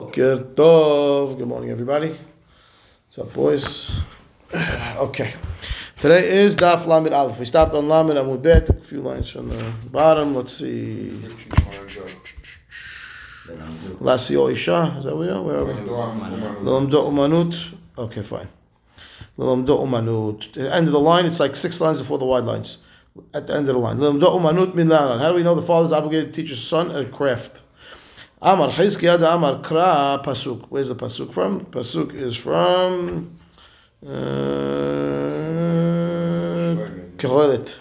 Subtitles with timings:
[0.00, 2.16] Good morning, everybody.
[3.06, 3.90] What's up, boys?
[4.54, 5.34] Okay.
[5.96, 7.36] Today is Daf Lamed Aleph.
[7.40, 10.36] We stopped on Lamed Amud Bet, a few lines from the bottom.
[10.36, 11.20] Let's see.
[14.00, 14.94] Lasio Isha.
[14.98, 15.42] Is that where we are?
[15.42, 15.72] Where are we?
[15.72, 17.56] Lamdo Umanut.
[17.98, 18.48] Okay, fine.
[19.36, 20.56] Lamdo Umanut.
[20.56, 22.78] End of the line, it's like six lines before the wide lines.
[23.34, 23.96] At the end of the line.
[23.96, 25.18] Lamdo Umanut.
[25.18, 27.62] How do we know the father is obligated to teach his son a craft?
[28.40, 30.66] Amar Chizkiya da Amar krah Pasuk.
[30.68, 31.64] Where's the Pasuk from?
[31.66, 33.36] Pasuk is from
[34.06, 34.10] uh,
[37.16, 37.74] Kohelet.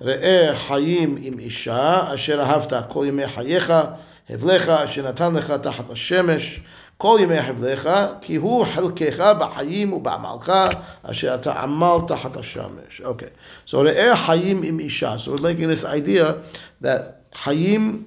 [0.00, 3.98] Re'e Hayim im Isha Asher hafta Kol Yimei Hayecha
[4.30, 6.62] Hevlecha Asher Natan Lecha Tachat HaShemesh
[6.96, 13.30] Kol Yimei Hevlecha Ki Hu Chalkecha Ba'ayim U'ba'amalcha Asher Amal Tachat Okay.
[13.64, 15.18] So Re'e Hayim im Isha.
[15.18, 16.44] So we're making this idea
[16.82, 18.04] that Hayim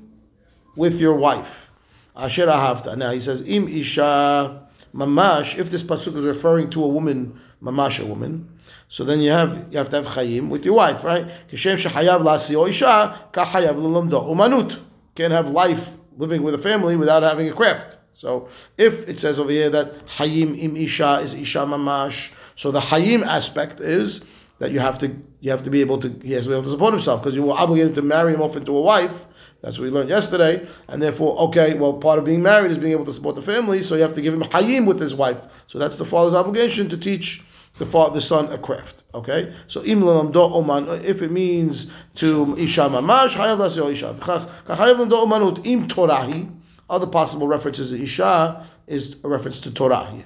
[0.80, 1.70] with your wife.
[2.16, 2.98] Asher ahavta.
[2.98, 4.66] Now he says, im isha
[4.96, 5.60] mamash.
[5.60, 8.50] If this pasuk is referring to a woman, mamash a woman,
[8.88, 11.26] so then you have you have to have chayim with your wife, right?
[11.52, 14.80] Kishem shechayav lasio isha kachayav l'lamdo umanut.
[15.16, 17.98] Can't have life living with a family without having a craft.
[18.14, 22.80] So if it says over here that hayim im isha is isha mamash, so the
[22.80, 24.22] hayim aspect is
[24.60, 26.64] that you have to you have to be able to he has to be able
[26.64, 29.26] to support himself because you were obligated to marry him off into a wife.
[29.62, 30.68] That's what we learned yesterday.
[30.88, 33.84] And therefore, okay, well, part of being married is being able to support the family,
[33.84, 35.38] so you have to give him hayim with his wife.
[35.68, 37.44] So that's the father's obligation to teach
[37.78, 39.04] the father, the son a craft.
[39.14, 39.54] Okay?
[39.68, 44.16] So oman, if it means to isha mamash, hayav lasio isha.
[44.22, 46.50] Chayav lamdo omanut im torahi.
[46.90, 50.26] Other possible references to isha is a reference to Torah here.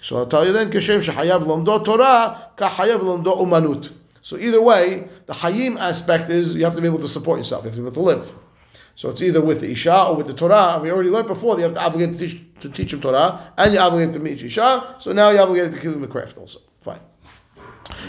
[0.00, 3.92] So I'll tell you then, keshem shehayav lamdo Torah, kahayav lamdo omanut.
[4.22, 7.64] So either way, the hayim aspect is you have to be able to support yourself,
[7.64, 8.32] you have to be able to live.
[8.98, 10.74] So it's either with the Isha or with the Torah.
[10.74, 13.00] And we already learned before that you have to obligate to teach, to teach him
[13.00, 14.96] Torah and you're obligated to teach Isha.
[15.00, 16.58] So now you're obligated to give him a craft also.
[16.80, 16.98] Fine.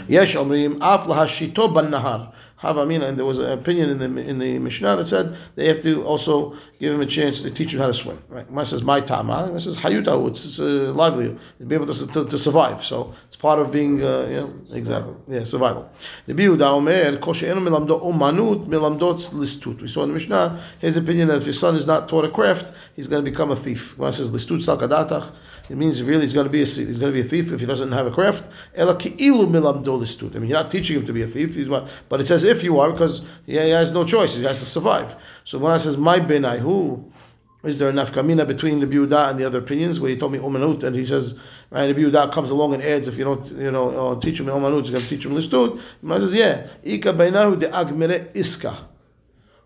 [0.08, 2.32] Yesh omrim af lahashito ban nahar.
[2.60, 5.82] Havamina, and there was an opinion in the in the Mishnah that said they have
[5.82, 8.22] to also give him a chance to teach him how to swim.
[8.28, 8.46] Right?
[8.46, 9.44] Gemara says my tama.
[9.46, 10.28] Gemara says hayuta.
[10.28, 11.38] It's, it's a livelihood.
[11.58, 12.84] To be able to, to, to survive.
[12.84, 15.90] So it's part of being, uh, you know, exactly, yeah, survival.
[16.26, 16.52] We saw
[20.02, 23.06] in the Mishnah his opinion that if your son is not taught a craft, he's
[23.06, 23.94] going to become a thief.
[23.96, 25.32] Gemara says listut salkadatach.
[25.70, 27.60] It means really he's going to be a he's going to be a thief if
[27.60, 28.50] he doesn't have a craft.
[28.74, 28.98] Ela.
[29.00, 31.54] I mean, you're not teaching him to be a thief.
[31.54, 34.34] He's but it says if you are because he has no choice.
[34.34, 35.14] He has to survive.
[35.44, 37.12] So when I says my benai, who
[37.62, 40.38] is there a nafkamina between the Biuda and the other opinions where he told me
[40.40, 41.34] Omanut and he says,
[41.70, 44.46] right, the Biuda comes along and adds if you don't, you know, uh, teach him
[44.46, 45.80] Omanut, he's going to teach him Listut.
[46.02, 48.76] He says, yeah, Ika Bainahu de Agmere Iska.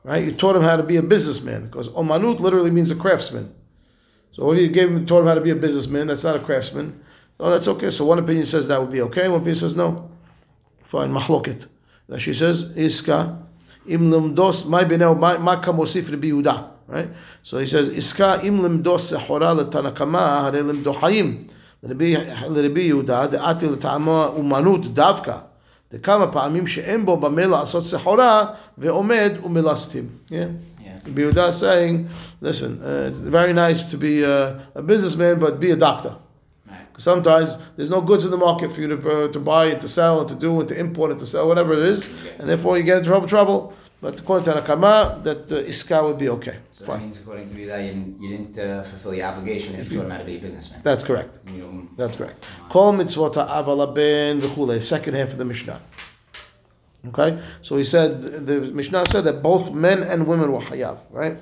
[0.02, 0.22] Right?
[0.22, 3.54] You taught him how to be a businessman because Omanut literally means a craftsman.
[4.33, 6.39] So what you gave him, taught him how to be a businessman, that's not a
[6.39, 6.99] craftsman.
[7.39, 7.91] Oh, that's okay.
[7.91, 10.09] So one opinion says that would be okay, one opinion says no.
[10.85, 11.67] Fine, mahloket.
[12.07, 13.41] Now she says, Iska,
[13.87, 16.71] im limdos, my benel, my kamosif to be Yehuda.
[16.87, 17.09] Right?
[17.43, 21.49] So he says, Iska im limdos sehora letanakama, hare limdo hayim.
[21.83, 25.37] לרבי יהודה, דעתי לטעמו אומנות דווקא,
[25.93, 28.45] דכמה פעמים שאין בו במה לעשות סחורה,
[28.77, 30.07] ועומד ומלסטים.
[30.29, 30.31] Yeah?
[31.04, 32.08] Yehuda saying,
[32.40, 36.16] listen, uh, it's very nice to be a, a businessman, but be a doctor.
[36.96, 39.88] Sometimes there's no goods in the market for you to, uh, to buy and to
[39.88, 42.06] sell and to do and to import and to sell, whatever it is,
[42.38, 43.28] and therefore you get into trouble.
[43.28, 43.74] trouble.
[44.00, 46.58] But according to Nakama, that uh, Iska would be okay.
[46.70, 49.90] So that means, according to that, you didn't, you didn't uh, fulfill your obligation if
[49.90, 50.82] you taught him how to be a businessman.
[50.84, 51.38] That's correct.
[51.48, 52.44] You That's correct.
[52.70, 55.80] Kol mitzvot ha'avala ben v'chule, second half of the Mishnah.
[57.08, 57.40] Okay?
[57.62, 61.38] So he said, the Mishnah said that both men and women were hayav, right?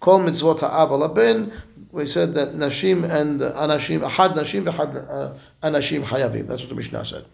[0.00, 1.52] Kol mitzvot ha'avala ben,
[1.92, 6.46] we said that nashim and anashim, ahad nashim v'ahad uh, anashim hayavim.
[6.46, 7.24] That's what the Mishnah said.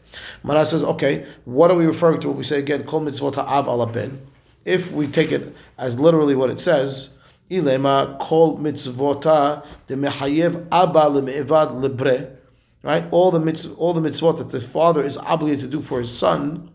[0.42, 3.66] Mana says, okay, what are we referring to when we say again, kol mitzvot ha'av
[3.66, 4.26] ala ben?
[4.64, 7.10] If we take it as literally what it says,
[7.50, 12.34] ilema kol mitzvota de mehayev abba leme'evad lebre,
[12.82, 13.04] right?
[13.10, 16.16] All the mitzvot, all the mitzvot that the father is obligated to do for his
[16.16, 16.70] son.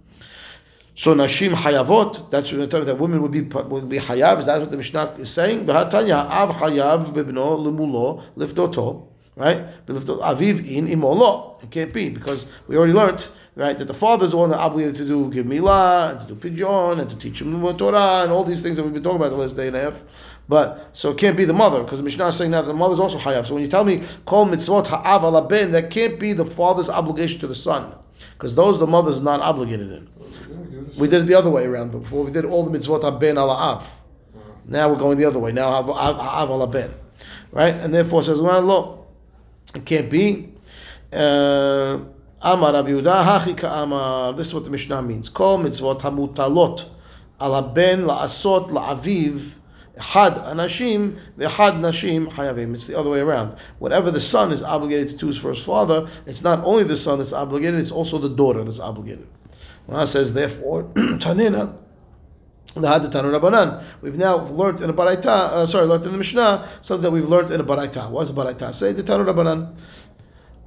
[1.01, 2.29] So nashim hayavot.
[2.29, 4.37] That's what that women would be would be hayav.
[4.37, 5.65] Is that what the Mishnah is saying?
[5.65, 9.07] V'hatanya av hayav bebno lemulo lifdoto.
[9.35, 9.65] Right?
[9.87, 11.63] Aviv in imolo.
[11.63, 14.59] It can't be because we already learned right that the father is the one that
[14.59, 18.21] obligated to do give milah and to do pidyon and to teach him the Torah
[18.21, 20.03] and all these things that we've been talking about the last day and a half.
[20.47, 22.93] But so it can't be the mother because the Mishnah is saying that the mother
[22.93, 23.47] is also hayav.
[23.47, 26.89] So when you tell me kol mitzvot ha'av ala ben, that can't be the father's
[26.89, 27.91] obligation to the son
[28.33, 30.07] because those the mother is not obligated in.
[30.97, 32.23] We did it the other way around before.
[32.23, 33.89] We did all the mitzvot haben ala av.
[34.65, 35.51] Now we're going the other way.
[35.51, 36.93] Now av ala ben.
[37.51, 37.75] right?
[37.75, 39.05] And therefore says, lo,
[39.75, 40.53] it can't be.
[41.11, 41.99] Uh,
[42.41, 44.33] Amar Rav Yehuda, hachi ka'amar.
[44.33, 45.29] This is what the Mishnah means.
[45.29, 46.85] Kol mitzvot hamutalot
[47.39, 49.51] al haben la'asot la'aviv
[49.97, 52.73] had anashim v'had nashim hayavim.
[52.73, 53.57] It's the other way around.
[53.79, 57.19] Whatever the son is obligated to do for his father, it's not only the son
[57.19, 59.27] that's obligated; it's also the daughter that's obligated.
[59.85, 61.75] When I says therefore, tanina.
[62.75, 63.83] The had the Tanu Rabbanan.
[64.01, 67.27] We've now learned in a Baraita, uh, sorry, learned in the Mishnah, something that we've
[67.27, 68.09] learned in a Baraita.
[68.09, 68.73] What's a Baraita?
[68.73, 69.75] Say the Tanu Rabbanan.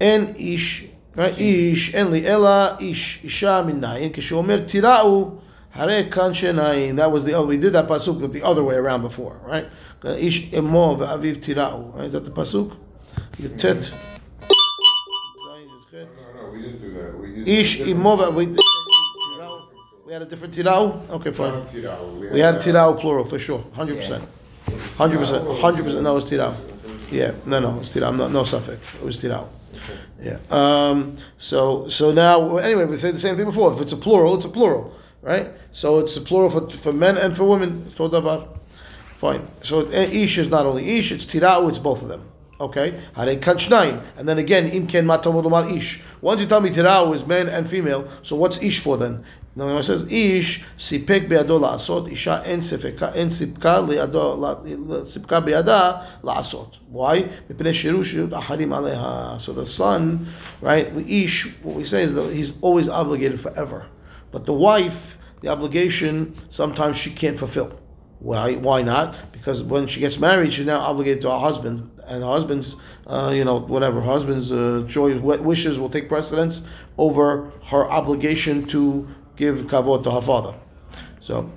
[0.00, 1.38] En ish, right?
[1.40, 5.40] Ish, en li ela ish, isha min nayin, kishomer tira'u,
[5.70, 6.96] hare kan shenayin.
[6.96, 9.66] That was the other, we did that pasuk the other way around before, right?
[10.04, 11.94] Ish emo ve'aviv tira'u.
[11.94, 12.04] Right?
[12.04, 12.76] Is that the pasuk?
[13.38, 13.90] Yutet.
[15.92, 16.00] No,
[16.34, 17.18] no, we didn't do that.
[17.18, 17.48] We did.
[17.48, 18.63] Ish different- imo ve'aviv We had
[20.24, 21.10] a different tira'u?
[21.10, 21.66] Okay, fine.
[22.32, 24.26] We had tira'u plural for sure, 100%.
[24.96, 26.56] 100%, 100%, no, it's tira'u.
[27.10, 29.46] Yeah, no, no, it's tira'u, no, no safek, it was tira'u.
[30.22, 30.38] Yeah.
[30.50, 33.72] Um, so, so now, anyway, we said the same thing before.
[33.72, 35.48] If it's a plural, it's a plural, right?
[35.72, 37.92] So it's a plural for, for men and for women.
[37.96, 38.48] So davar.
[39.18, 39.46] Fine.
[39.62, 42.22] So eh, ish is not only ish, it's tira'u, it's both of them.
[42.64, 43.00] Okay?
[43.14, 44.02] Hare kachnaim.
[44.16, 46.00] And then again, im ken matamud ish.
[46.20, 49.24] Once you tell me tira'u is man and female, so what's ish for then?
[49.54, 54.56] When it says ish, sipek be'ado la'asot, isha en sipka, en sipka li'ado, la-
[55.04, 56.78] sipka be'ada la'asot.
[56.88, 57.22] Why?
[57.48, 59.40] Mipnei shiru shirut aharim aleha.
[59.40, 60.26] So the son,
[60.60, 63.86] right, We ish, what we say is that he's always obligated forever.
[64.32, 67.78] But the wife, the obligation, sometimes she can't fulfill.
[68.18, 68.54] Why?
[68.54, 69.30] Why not?
[69.32, 73.44] Because when she gets married, she's now obligated to her husband, and husband's, uh, you
[73.44, 76.62] know, whatever, husband's uh, joy, wishes will take precedence
[76.98, 79.06] over her obligation to
[79.36, 80.54] give kavod to her father.
[81.20, 81.50] So,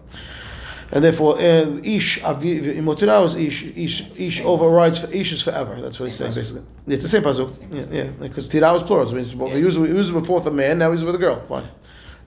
[0.92, 5.82] and therefore, uh, ish aviv imotira is ish ish ish overrides ish is forever.
[5.82, 6.64] That's what he's saying basically.
[6.88, 7.52] It's the same puzzle.
[7.72, 8.04] Yeah, yeah.
[8.20, 9.10] Because tira is plural.
[9.10, 9.22] So we
[9.52, 9.56] Yeah.
[9.58, 10.78] use it- we use it before a man.
[10.80, 11.42] Now he's with a girl.
[11.50, 11.68] Fine.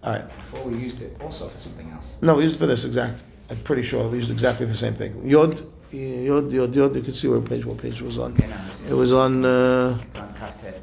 [0.04, 0.24] All right.
[0.50, 2.16] Before we used it also for something else.
[2.20, 3.22] No, we used it for this exact.
[3.50, 5.22] I'm pretty sure we used exactly the same thing.
[5.26, 6.95] Yod, yod, yod, yod.
[6.95, 8.33] You can see where page, what page it was on.
[8.33, 9.45] Okay, now I see It was on.
[9.45, 10.79] Uh, It's on Kaftet.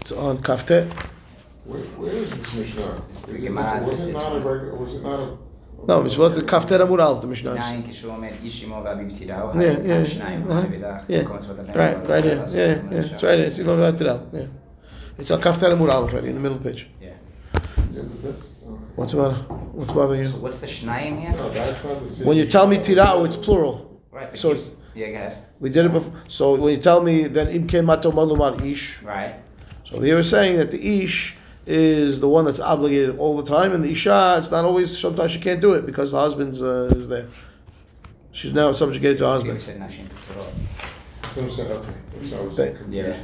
[0.00, 0.86] it's on kaftet.
[1.64, 3.02] Where, where is this Mishnah?
[3.10, 4.44] Is it, Gemara was says it it's not a one.
[4.44, 5.36] regular, was it not a?
[5.88, 7.52] No, it's what the kaftet amud alf the Mishnah.
[7.52, 7.58] is.
[7.58, 10.52] Nine כשהוא אומר איש אמו ואביו תיראו, Yeah, כאן yeah, שניים, uh-huh.
[10.70, 11.12] ואידך, yeah.
[11.22, 12.34] במקום מצוות הבן Right, אדם, right here.
[12.34, 13.14] לעשות Yeah, כמו yeah, לשם.
[13.14, 13.48] it's right here.
[13.50, 14.20] It's going back to that.
[14.32, 16.86] Yeah, it's on kaftet amud alf already in the middle of the page.
[17.00, 17.06] Yeah.
[17.06, 17.09] Yeah, but that's, okay.
[19.01, 20.41] What's about what's bothering So you?
[20.43, 21.31] what's the shnayim here?
[21.31, 22.23] No, the.
[22.23, 23.99] When you tell me tirao, it's plural.
[24.11, 24.37] Right.
[24.37, 24.55] So-
[24.93, 25.37] Yeah, go ahead.
[25.59, 26.13] We did it before.
[26.27, 29.01] So when you tell me then imke mato malumar ish.
[29.01, 29.33] Right.
[29.89, 33.73] So here we're saying that the ish is the one that's obligated all the time,
[33.73, 34.95] and the isha it's not always.
[34.95, 37.25] Sometimes she can't do it because the husband's uh, is there.
[38.33, 39.79] She's now subjugated to gets See,
[42.37, 42.93] husband.
[42.93, 43.17] Yeah.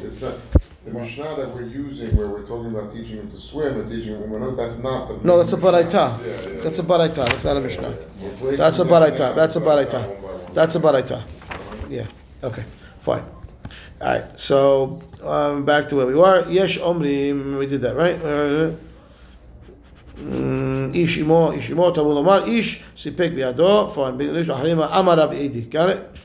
[0.87, 4.15] the Mishnah that we're using where we're talking about teaching him to swim and teaching
[4.17, 5.15] him women, that's not the.
[5.27, 5.73] No, that's a Mishnah.
[5.73, 5.93] baraita.
[5.93, 6.27] Yeah,
[6.57, 6.89] yeah, That's a yeah.
[6.89, 7.15] baraita.
[7.31, 7.97] That's not a mishnah.
[8.21, 9.19] We're breaking That's a that baraita.
[9.19, 10.09] down That's a one by baraita.
[10.09, 10.55] one by one.
[10.55, 11.23] That's a baraita.
[11.89, 12.07] Yeah.
[12.43, 12.65] Okay.
[13.03, 13.25] Fine.
[14.01, 14.25] All right.
[14.41, 16.49] So um, back to where we were.
[16.51, 17.59] Yesh omrim.
[17.59, 18.17] We did that right.
[18.21, 18.73] Uh,
[20.19, 25.31] mm, איש אמו, איש אמו, תבוא לומר, איש סיפק בידו, fine, בגליש אחרים, אמר רב
[25.33, 26.19] אידי, got it?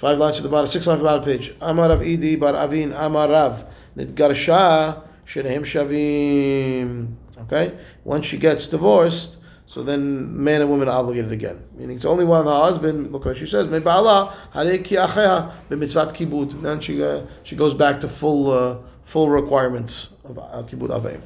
[0.00, 1.52] Five lines to the bottom, six lines to the bottom page.
[1.62, 3.62] אמר רב אידי בר אבין, אמר רב,
[3.96, 4.92] נתגרשה,
[5.24, 7.06] שניהם שווים.
[7.38, 7.70] Okay?
[8.04, 9.36] Once she gets divorced,
[9.66, 11.58] so then man and woman are obligated again.
[11.76, 16.12] Meaning it's only one her husband, look what she says, מבעלה, הרי כי אחיה במצוות
[16.12, 16.52] כיבוד.
[16.62, 21.20] Then she, uh, she goes back to full, uh, full requirements of uh, כיבוד אביהם.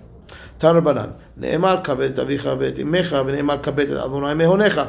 [0.58, 4.80] תנו רבנן, נאמר כבד את אביך ואת אמך, ונאמר כבד את אדוני מהונך.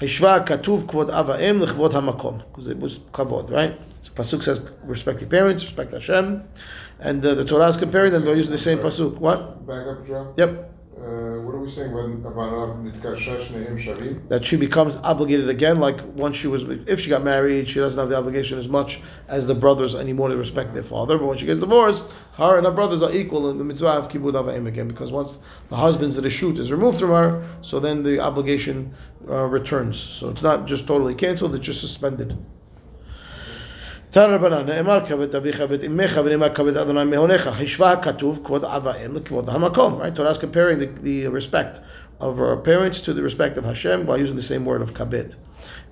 [0.00, 2.42] Hishva katuv kvod avaim lechvod hamakom.
[2.48, 3.78] Because it was kavod, right?
[4.02, 6.42] So pasuk says, respect your parents, respect Hashem.
[7.00, 9.18] And uh, the Torah is comparing them, they're using the same pasuk.
[9.18, 9.66] What?
[9.66, 10.77] Back up, Yep.
[11.00, 11.90] Uh, what are we saying
[13.78, 14.28] Shavim?
[14.28, 17.96] That she becomes obligated again, like once she was, if she got married, she doesn't
[17.96, 21.16] have the obligation as much as the brothers anymore to respect their father.
[21.16, 24.08] But when she gets divorced, her and her brothers are equal in the mitzvah of
[24.08, 25.38] kibbud av va'em again, because once
[25.68, 28.92] the husband's reshut is removed from her, so then the obligation
[29.28, 30.00] uh, returns.
[30.00, 32.36] So it's not just totally canceled; it's just suspended.
[34.11, 37.47] תנא רבנן, נאמר כבד אביך ואת אמך ונאמר כבד אדוני מהונך.
[37.47, 40.01] השווה הכתוב כבוד אב ואם לכבוד המקום.
[40.01, 40.15] Right?
[40.15, 41.79] Torah is comparing the, the respect
[42.19, 45.35] of our parents to the respect of Hashem by using the same word of kabed.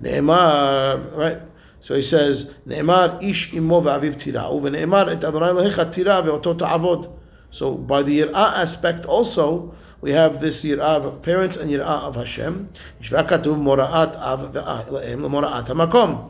[0.00, 1.38] נאמר, right?
[1.82, 7.06] So he says, נאמר איש אמו ואביו תיראו, ונאמר את אדוני אלוהיך תירא ואותו תעבוד.
[7.52, 12.16] So by the yirah aspect also, we have this yirah of parents and yirah of
[12.16, 12.66] Hashem.
[13.00, 14.56] השווה כתוב מוראת אב
[14.92, 16.28] ואם למוראת המקום.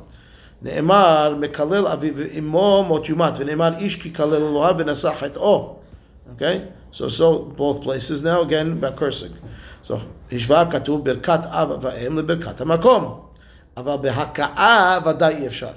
[0.63, 5.77] נאמר, מקלל אביו ואמו מות יומת, ונאמר, איש כי כלל אלוהיו ונשא חטאו.
[6.37, 6.69] Okay?
[6.93, 9.33] So, so, both places now, again, about cursing.
[9.83, 9.95] So,
[10.33, 13.21] השוואה כתוב ברכת אב ואם לברכת המקום.
[13.77, 15.73] אבל בהכאה ודאי אי אפשר.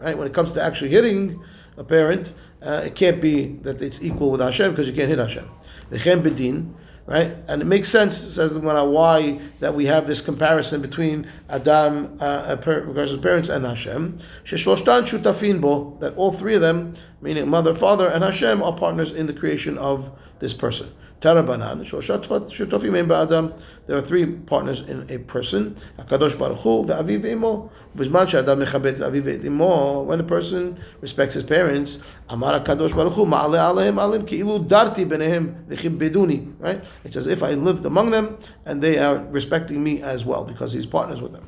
[0.00, 0.18] Right?
[0.18, 1.40] When it comes to actually hitting
[1.76, 5.18] a parent, uh, it can't be that it's equal with Hashem because you can't hit
[5.18, 5.48] Hashem.
[5.92, 6.72] Lechem bedin,
[7.09, 7.35] right?
[7.47, 12.15] And it makes sense, says the Gemara, why that we have this comparison between Adam,
[12.21, 14.19] uh, regards his parents, and Hashem.
[14.45, 19.11] Sheshloshtan shutafin bo, that all three of them, meaning mother, father, and Hashem, are partners
[19.11, 20.93] in the creation of this person.
[21.20, 23.58] Tarabanan, shutafim ba'adam.
[23.86, 25.76] There are three partners in a person.
[25.98, 27.70] Hakadosh Baruch Hu ve'aviv imo.
[27.96, 30.02] B'zman she'adam mechabet aviv imo.
[30.02, 35.08] When a person respects his parents, Amar Hakadosh Baruch Hu ma'ale alehem alim ki'ilu darti
[35.08, 36.52] benehem v'chibeduni.
[36.58, 36.84] Right?
[37.04, 38.36] It's as if I lived among them
[38.66, 41.44] and they are respecting me as well because he's partners with them.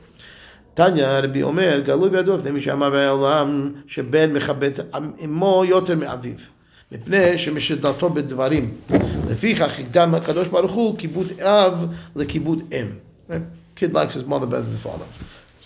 [0.77, 4.71] תניא רבי אומר, גלוי וידוע לפני מי שאמר בעולם שבן מכבד
[5.25, 6.37] אמו יותר מאביו.
[6.93, 8.75] מפני שמשדרתו בדברים.
[9.29, 12.91] לפיכך הקדם הקדוש ברוך הוא כיבוד אב לכיבוד אם.
[13.77, 15.05] Kid likes his mother better than the father.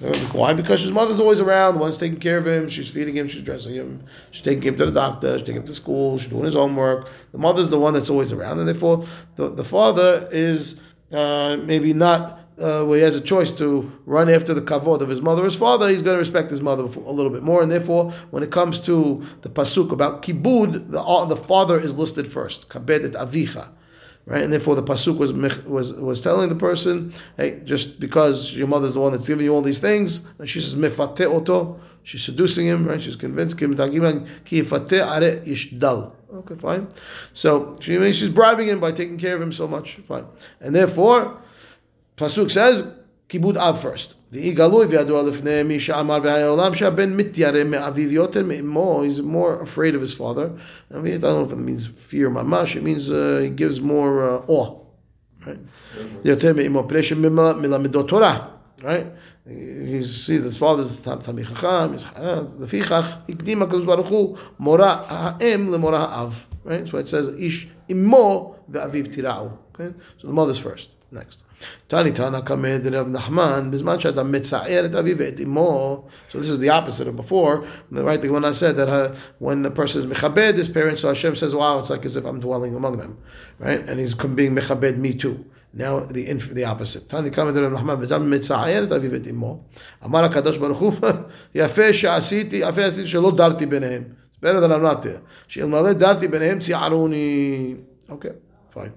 [0.00, 0.52] So, why?
[0.54, 3.42] Because his mother's always around, the one's taking care of him, she's feeding him, she's
[3.42, 6.46] dressing him, she's taking him to the doctor, she's taking him to school, she's doing
[6.46, 7.08] his homework.
[7.32, 9.04] The mother's the one that's always around, and therefore
[9.36, 10.80] the, the father is
[11.12, 15.09] uh, maybe not uh, where he has a choice to run after the kavod of
[15.09, 17.61] his mother or his father, he's going to respect his mother a little bit more.
[17.61, 21.95] And therefore, when it comes to the pasuk about kibud, the, uh, the father is
[21.95, 22.69] listed first.
[22.69, 23.69] Kabed et avicha.
[24.25, 24.43] Right?
[24.43, 28.95] And therefore, the pasuk was was was telling the person, hey, just because your mother's
[28.95, 32.65] the one that's giving you all these things, and she says mefate oto, she's seducing
[32.65, 32.99] him, right?
[32.99, 36.11] She's convinced him, ki are ishdal.
[36.33, 36.87] Okay, fine.
[37.33, 39.97] So she she's bribing him by taking care of him so much.
[39.97, 40.25] Fine.
[40.59, 41.39] And therefore,
[42.17, 42.87] Pasuk says,
[43.29, 44.15] Kibud Av first.
[44.31, 44.41] The
[49.03, 50.57] He's more afraid of his father.
[50.93, 52.75] I mean, I don't know if it means fear mamash.
[52.75, 54.79] It means uh, he gives more uh, awe.
[55.45, 55.59] Right?
[56.23, 56.53] Yoter
[58.83, 59.07] Right?
[59.47, 61.97] You see, his father's Tami Chacham,
[62.57, 66.31] the uh, Fichach, Ikdima Kadosh Baruch Mora Ha'em le'mora
[66.63, 66.87] Right?
[66.87, 69.57] So it says, Ish immo ve'aviv tira'u.
[69.79, 69.95] Okay?
[70.17, 70.94] So the mother's first.
[71.11, 71.43] Next.
[71.87, 76.07] Tani Tana Kamed Rav Nachman Bizman Shadam Mitzayer Et Aviv Et Imo.
[76.29, 77.67] So this is the opposite of before.
[77.91, 81.09] Right, the one I said that uh, when the person is mechabed his parents, so
[81.09, 83.17] Hashem says, "Wow, it's like as if I'm dwelling among them,"
[83.59, 83.79] right?
[83.87, 85.45] And he's being mechabed me too.
[85.73, 87.07] Now the the opposite.
[87.07, 89.63] Tani Kamed Rav Nachman Bizman Mitzayer Et Aviv Et Imo.
[90.01, 90.91] Amar Hakadosh Baruch Hu
[91.53, 94.15] Yafei Sheasiti Yafei Asiti Shelo Darti Beneim.
[94.27, 95.21] It's better than I'm not there.
[95.47, 97.83] She'il Naleh Darti Benehem Siaruni.
[98.09, 98.31] Okay,
[98.69, 98.93] fine.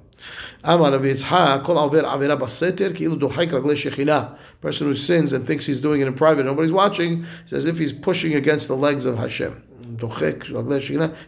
[0.65, 4.37] Amar Rav Yitzchak, kol aver avera baseter, ki'ilu dohaik ragle shechina.
[4.61, 7.79] Person who sins and thinks he's doing it in private, nobody's watching, it's as if
[7.79, 9.63] he's pushing against the legs of Hashem.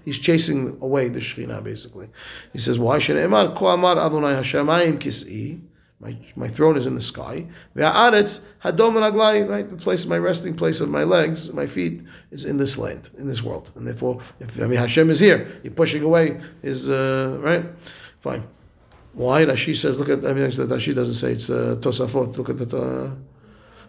[0.04, 1.62] He's chasing away the Shechina.
[1.64, 2.08] basically.
[2.52, 5.60] He says, Why should Amar, Ko Amar Adonai Hashemayim Kis'i?
[6.00, 7.46] My, my throne is in the sky.
[7.74, 7.92] Right?
[7.92, 13.26] The place, my resting place of my legs, my feet, is in this land, in
[13.26, 13.70] this world.
[13.74, 17.66] And therefore, if I mean, Hashem is here, you're pushing away his, uh, right?
[18.20, 18.44] Fine.
[19.12, 22.36] Why Rashi says, look at everything that Rashi doesn't say, it's uh, Tosafot.
[22.36, 23.10] Look at the uh,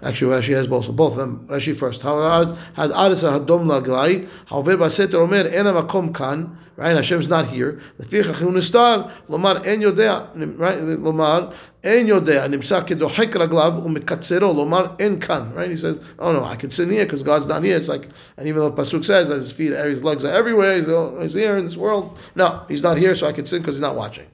[0.04, 1.46] Actually, Rashi has both, both of them.
[1.48, 2.02] Rashi first.
[2.02, 6.96] How Had Arisa Hadom Laglai, Haver Baset Omer, Ena Makom Kan, right?
[6.96, 7.80] Hashem's not here.
[8.00, 10.80] Lefich u'nistar Lomar En Yodea, right?
[10.80, 15.70] Lomar En Yodea, Nimsa Kedohek Raglav, Umekatsero, Lomar En Kan, right?
[15.70, 17.78] He says, oh no, I can sit here because God's not here.
[17.78, 20.88] It's like, and even though Pasuk says that his feet, his legs are everywhere, he's,
[20.88, 22.18] oh, he's here in this world.
[22.34, 24.26] No, he's not here, so I can sin because he's not watching.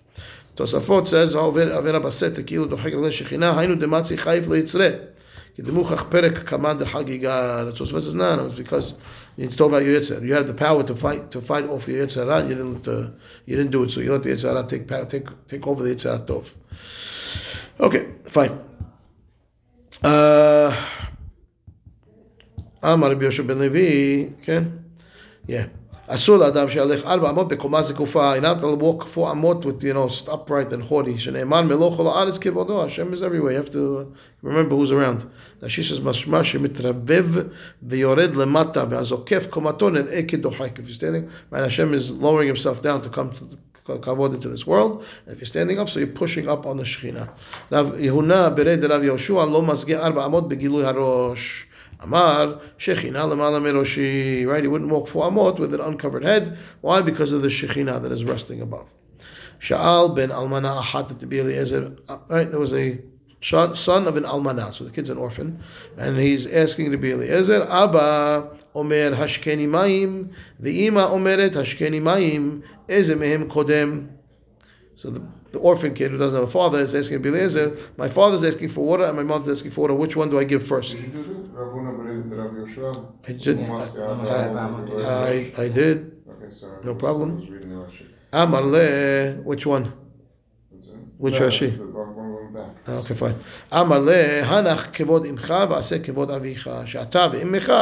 [0.56, 4.88] תוספות says, העובר הבסתר כאילו דוחק רגלי שכינה, היינו דמצי חייף ליצרה.
[5.54, 8.94] כי דמוכח פרק כמה דחגיגה, תוספות says, no, no, it's because
[9.38, 10.22] it's talking about your Yitzhar.
[10.22, 13.10] You have the power to fight to fight off your Yitzhar, you didn't, uh,
[13.46, 16.26] you didn't do it, so you let the Yitzhar take, take, take over the Yitzhar
[16.26, 16.54] Tov.
[17.80, 18.52] Okay, fine.
[22.84, 24.64] אמר רבי יהושע בן לוי, כן?
[25.48, 25.52] Yeah.
[26.06, 29.94] אסור לאדם שיהלך ארבע אמות בקומה זקופה, you're not to walk four אמות with, you
[29.94, 34.06] know, upright and haughty, שנאמר מלוך כל הארץ כבודו, Hashem is everywhere, you have to
[34.44, 35.24] remember who's around.
[35.62, 37.26] רשיש משמע שמתרבב
[37.82, 40.78] ויורד למטה, והזוקף קומתו נראה כדוחק.
[40.78, 44.48] If you're standing, right, Hashem is lowering himself down to come to the kavod into
[44.48, 47.28] this world, and if you're standing up, so you're pushing up on the Shekhinah.
[47.72, 51.66] רב יהונה ברד רב יהושע לא מזגה ארבע אמות בגילוי הראש.
[51.99, 54.47] Amar Shechina lemala.
[54.47, 56.57] Right, he wouldn't walk four amot with an uncovered head.
[56.81, 57.01] Why?
[57.01, 58.93] Because of the Shechina that is resting above.
[59.59, 61.95] Sha'al ben Almana Achat at Eliezer.
[62.07, 62.99] Uh, right, there was a
[63.41, 64.73] son of an almana.
[64.73, 65.61] So the kid's an orphan,
[65.97, 70.31] and he's asking Rabbi Eliezer, Abba omer hashkeni ma'im.
[70.59, 74.09] The ima omeret hashkeni mayim, eze mehem kodem.
[74.95, 78.43] So the, the orphan kid who doesn't have a father is asking Eliezer, my father's
[78.43, 79.93] asking for water and my mother's asking for water.
[79.93, 80.95] Which one do I give first?
[83.22, 83.68] Did you do that?
[83.68, 84.88] Rav Huna Bered Rav Yoshua?
[84.88, 84.98] I did.
[85.00, 85.08] Yeah.
[85.08, 85.98] I, I did.
[86.28, 86.84] Okay, sorry.
[86.84, 87.30] No problem.
[87.30, 88.06] I was reading the Rashi.
[88.32, 89.92] Amar le, which one?
[90.72, 90.94] That's it.
[91.18, 91.76] Which No, Rashi?
[91.78, 92.88] the One one back.
[92.88, 93.34] Okay, fine.
[93.72, 97.72] אמר לה, הנח כבוד אמך ועשה כבוד אביך, שאתה ואמך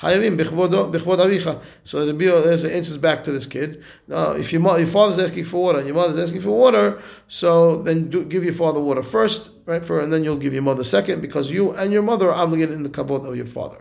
[0.00, 1.50] חייבים בכבודו- בכבוד אביך.
[1.84, 3.80] So the Bible there's an answers back to this kid.
[4.08, 6.98] Now, if your, mo- your father's asking for water and your mother's asking for water,
[7.28, 9.84] so then do, give your father water first, right?
[9.84, 12.74] For and then you'll give your mother second, because you and your mother are obligated
[12.74, 13.78] in the kavod of your father.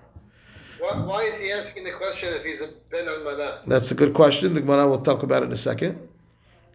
[0.84, 3.66] Why, is he asking the question if he's a ben almanah?
[3.66, 4.54] That's a good question.
[4.54, 6.08] The Gemara will talk about it in a second.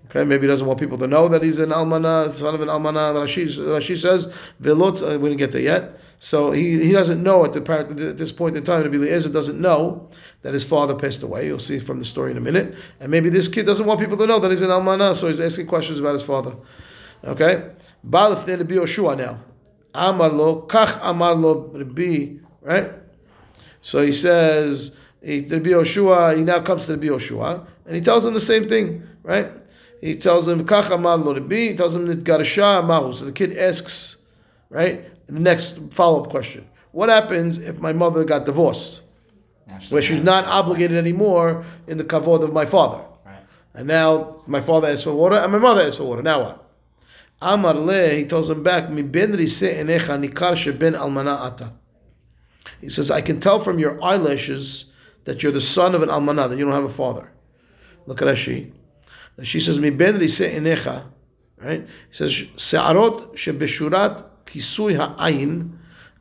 [0.06, 2.68] Okay, maybe he doesn't want people to know that he's an almana, son of an
[2.68, 3.14] almana.
[3.14, 6.00] Rashi, Rashi says, "Velot." Uh, we didn't get there yet.
[6.18, 8.82] So he, he doesn't know at the at this point in time.
[8.82, 10.10] Rabbi Eliezer doesn't know
[10.42, 11.46] that his father passed away.
[11.46, 12.76] You'll see from the story in a minute.
[13.00, 15.40] And maybe this kid doesn't want people to know that he's an almana, so he's
[15.40, 16.56] asking questions about his father.
[17.24, 17.70] Okay,
[18.04, 19.40] Baal Rabbi Yoshua now.
[19.94, 22.40] Amar lo, kach amar lo Rabbi.
[22.62, 22.99] Right.
[23.82, 28.26] So he says, he, Rabbi Yoshua, he now comes to Rabbi Yoshua, and he tells
[28.26, 29.52] him the same thing, right?
[30.02, 33.14] He tells him, Kach amar lo Rabbi, he tells him, that Nitgarasha mahu.
[33.14, 34.18] So the kid asks,
[34.70, 36.68] right, the next follow-up question.
[36.92, 39.02] What happens if my mother got divorced?
[39.90, 43.04] Where she's not obligated anymore in the kavod of my father.
[43.26, 43.38] Right.
[43.76, 46.24] And now my father asks for water, and my mother asks for water.
[46.24, 46.66] Now what?
[47.42, 51.72] Amar le, he tells him back, Mi ben rise enecha nikar sheben almana ata.
[52.82, 54.86] He says, I can tell from your eyelashes
[55.26, 57.32] that you're the son of an almana, that you don't have a father.
[58.06, 58.72] Look at Rashi.
[59.44, 61.06] She says, Mi ben rise enecha,
[61.58, 61.82] right?
[61.82, 65.78] He says, Se'arot shebeshurat kisui ha'ayin,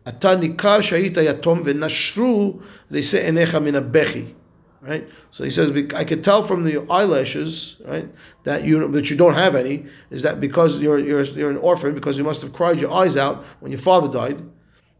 [0.06, 4.34] ata nikar shahita yatom v'nashru rise enecha min bechi.
[4.80, 8.08] Right, so he says, I can tell from the eyelashes, right,
[8.44, 11.94] that you that you don't have any, is that because you're you're you're an orphan
[11.94, 14.40] because you must have cried your eyes out when your father died,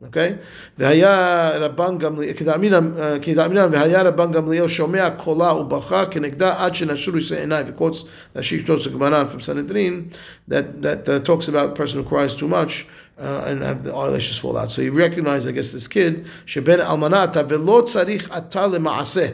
[0.04, 0.36] Okay?
[0.78, 7.40] והיה רבן גמליאל, כדאמינן כדאמינן, והיה רבן גמליאל שומע קולה ובכה כנגדה עד שנשרו יישא
[7.40, 7.66] עיניו.
[7.68, 8.04] He quotes
[8.36, 10.12] Rashi quotes the Gemara from Sanhedrin
[10.48, 12.86] that, that uh, talks about a person who cries too much
[13.18, 14.72] uh, and have the eyelashes fall out.
[14.72, 19.28] So he recognized, I guess, this kid, שבין אלמנתה ולא צריך אתה למעשה.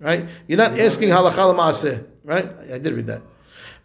[0.00, 0.22] Right?
[0.48, 1.94] You're not asking halacha למעשה.
[2.24, 2.48] Right?
[2.72, 3.22] I did read that.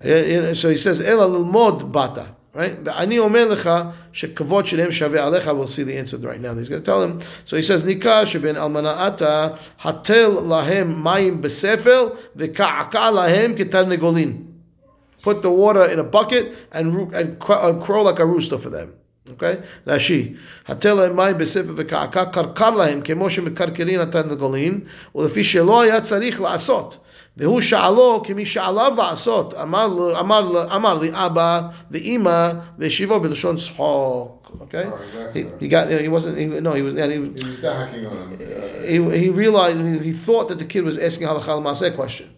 [0.02, 2.18] Uh, So he says, אלא ללמוד באת.
[2.56, 2.80] Right?
[2.86, 3.70] ואני אומר לך
[4.12, 6.54] שכבוד שלהם שווה עליך, we'll see the answer right now.
[6.54, 7.20] He's going to tell him.
[7.46, 9.48] So he says, ניכר שבין אלמנה אתה,
[9.84, 12.04] התל להם מים בספל,
[12.36, 14.44] וקעקע להם כתרנגולין.
[15.24, 18.58] Put the water in a bucket and, roo- and, cr- and crow like a rooster
[18.58, 18.94] for them.
[19.30, 19.56] Okay?
[19.88, 20.34] רש"י,
[20.68, 24.80] התל להם מים בספל וקעקע, קרקר להם כמו שמקרקרין התרנגולין,
[25.16, 26.98] ולפי שלא היה צריך לעשות.
[27.40, 33.56] והוא שאלו כמי שעליו לעשות, אמר, לו- אמר, לו- אמר לי אבא ואימא והשיבו בלשון
[33.58, 34.42] צחוק.
[34.62, 34.86] Okay?
[34.86, 34.98] Oh,
[35.34, 35.66] He, exactly.
[35.66, 38.06] he got, you know, he wasn't, he, no, he was, and he, He was hacking
[38.06, 39.08] on him.
[39.10, 42.30] Uh, he, he realized, he thought that the kid was asking halakha al question.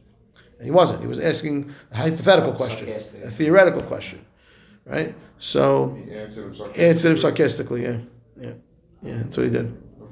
[0.57, 1.01] And he wasn't.
[1.01, 1.55] He was asking
[1.91, 3.23] a hypothetical question, Sarcastic.
[3.23, 4.19] a theoretical question.
[4.85, 5.13] Right?
[5.37, 6.85] So, he answered him sarcastically.
[6.89, 7.97] answered him sarcastically, yeah.
[8.45, 8.53] Yeah.
[9.03, 9.67] Yeah, that's what he did.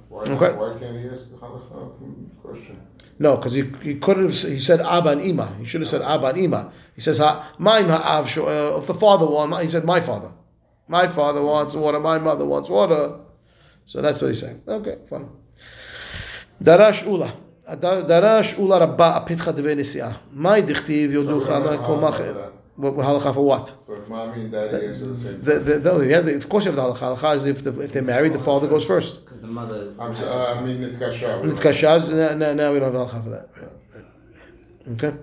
[0.09, 0.51] Why, Okay.
[0.55, 2.79] why can't he ask the halakha question?
[3.19, 5.47] No, because he, he couldn't have, he said Abba and Ima.
[5.59, 6.71] He should have said Abba and Ima.
[6.95, 10.31] He says, ha, mine ha'av, sho- uh, if the father wants, he said, my father.
[10.87, 13.19] My father wants water, my mother wants water.
[13.85, 14.61] So that's what he's saying.
[14.67, 15.29] Okay, fine.
[16.61, 17.29] דרש אולה.
[18.07, 20.11] דרש אולה רבה הפתחה דבי נסיעה.
[20.33, 22.49] מאי דכתיב יודוך So we don't עד have כל halakha
[22.80, 23.74] what, what halacha for what?
[23.84, 24.86] For mommy and daddy.
[24.86, 27.16] Of course, you have the halacha.
[27.16, 29.26] Halacha is if, if they're married, the father goes first.
[29.26, 29.92] Because the mother.
[29.98, 31.42] I'm so, uh, I mean, nitkashah.
[31.42, 32.38] Nitkashah.
[32.38, 33.48] Now no, we don't have halacha for that.
[34.92, 35.14] Okay,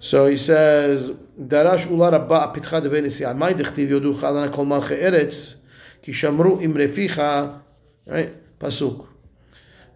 [0.00, 4.66] so he says, "Darash ular abba pitcha de benisi al may dechtiv yodu chalana kol
[4.66, 5.56] malche eretz
[6.02, 7.58] ki shamru im reficha."
[8.06, 9.06] Right, pasuk.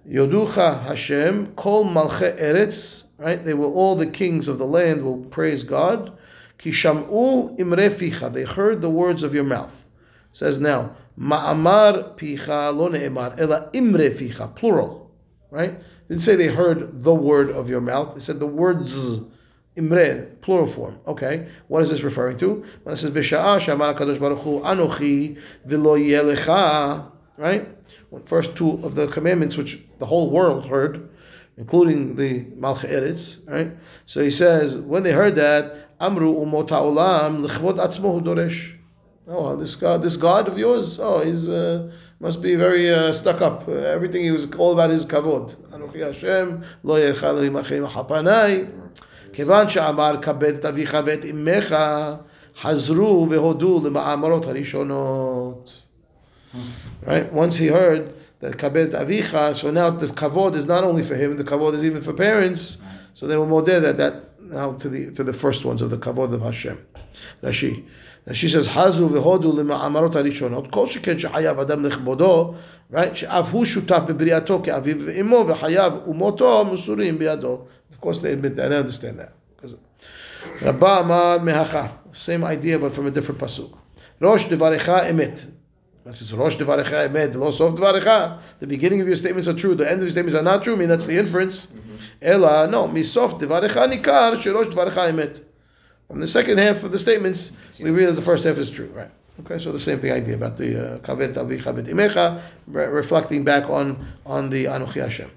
[0.08, 3.04] Yoducha Hashem kol malche eretz.
[3.18, 6.18] Right, they were all the kings of the land will praise God.
[6.62, 9.86] Kishamu Imre Ficha, they heard the words of your mouth.
[10.32, 15.10] says now, Ma'amar Picha lo ne'emar, ela Imre Ficha, plural,
[15.50, 15.80] right?
[16.08, 18.14] Didn't say they heard the word of your mouth.
[18.14, 19.20] They said the words
[19.76, 20.98] Imre, plural form.
[21.06, 22.64] Okay, what is this referring to?
[22.82, 27.68] When it says B'sha'a Shamar Kadosh Baruch Hu Anochi v'lo yelecha, right?
[28.26, 31.08] First two of the commandments, which the whole world heard,
[31.56, 33.70] including the Malch Eretz, right?
[34.06, 38.77] So he says when they heard that Amru umot ha'olam l'chvod atzmo hu doresh.
[39.29, 43.41] Oh, this God, this God of yours, oh, he's uh, must be very uh, stuck
[43.41, 43.67] up.
[43.67, 45.55] Uh, everything he was all about is kavod.
[45.73, 48.65] אנוכי השם, לא ירחל עמכם חפניי.
[49.33, 51.75] כיוון שאמר כבד את אביך ואת אמך,
[52.61, 55.81] חזרו והודו למאמרות הראשונות.
[57.05, 57.33] Right?
[57.33, 61.15] Once he heard that כבד את אביך, so now the kavod is not only for
[61.15, 62.77] him, the kavod is even for parents.
[63.13, 64.13] So they were more there that, that
[64.51, 66.77] now to the to the first ones of the kavod of Hashem.
[67.43, 67.85] Rashi.
[68.27, 72.53] Rashi says, חזרו והודו למאמרות הראשונות, כל שכן שחייב אדם לכבודו,
[72.93, 73.15] right?
[73.15, 77.65] שאף הוא שותף בבריאתו כאביו ואמו, וחייו ומותו מסורים בידו.
[77.93, 79.37] Of course they admit that, I understand that.
[80.61, 83.77] רבה אמר מהכה, same idea but from a different pasuk.
[84.21, 85.39] ראש דבריך אמת.
[86.04, 88.38] That's just Rosh Devarecha Emet, Devarecha.
[88.58, 90.72] The beginning of your statements are true, the end of your statements are not true.
[90.72, 91.66] I mean, that's the inference.
[91.66, 91.96] Mm-hmm.
[92.22, 95.44] Ela, no, Misof Devarecha Nikar, Shirosh Devarecha Emet.
[96.08, 99.10] From the second half of the statements, we realize the first half is true, right?
[99.40, 103.70] Okay, so the same thing idea about the uh, kavet avi kavet imecha, reflecting back
[103.70, 105.30] on on the Anochi Hashem.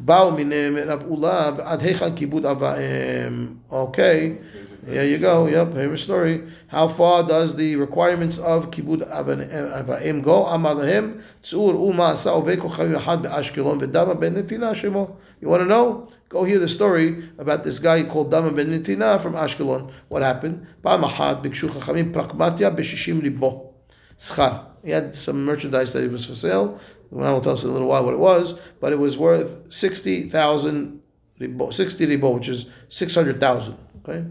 [0.00, 1.80] Bal minem rav ulav ad
[2.16, 3.56] kibud avaim.
[3.72, 4.38] Okay,
[4.86, 5.46] here you go.
[5.46, 6.42] Yep, famous story.
[6.68, 10.44] How far does the requirements of kibud avaim go?
[10.44, 15.16] Amalehim lehem tzur uma asa ovei kochavim be'ashkelon v'dama ben netina shemo.
[15.40, 16.08] You want to know?
[16.30, 19.90] Go hear the story about this guy called Dama ben Netina from Ashkelon.
[20.08, 20.64] What happened?
[20.82, 23.74] Pa'am achat bikshu chachamim prakmatia b'shishim libo.
[24.18, 24.66] Schar.
[24.84, 26.78] He had some merchandise that he was for sale.
[27.08, 29.16] When I will tell us in a little while what it was, but it was
[29.16, 31.02] worth 60,000
[31.40, 33.76] 60 ribo, which is 600,000.
[34.04, 34.24] Okay?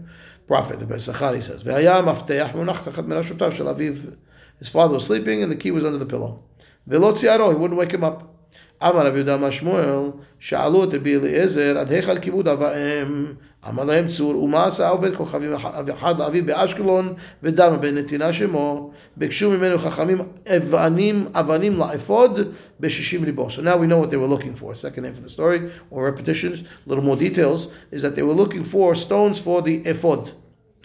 [0.50, 1.62] prophet, the Pesachari says.
[1.62, 4.16] V'haya mafteach munach tachat shel aviv.
[4.58, 6.42] His father was sleeping and the key was under the pillow.
[6.88, 8.34] V'lo tziaro, he wouldn't wake him up.
[8.80, 13.38] Amar Rav Yehuda Mashmuel, sha'alu et Rabbi Eliezer, ad hechal kibud ava'em.
[13.69, 15.53] אמר להם צור, ומה עשה העובד כוכבים
[15.93, 20.17] אחד לאביו באשקלון, ודמה בן נתינה שמו, ביקשו ממנו חכמים
[20.57, 22.39] אבנים, אבנים לאפוד
[22.79, 23.47] בשישים ליבו.
[23.47, 24.75] So now we know what they were looking for.
[24.75, 28.37] Second half of the story, or repetitions, a little more details, is that they were
[28.43, 30.31] looking for stones for the ephod.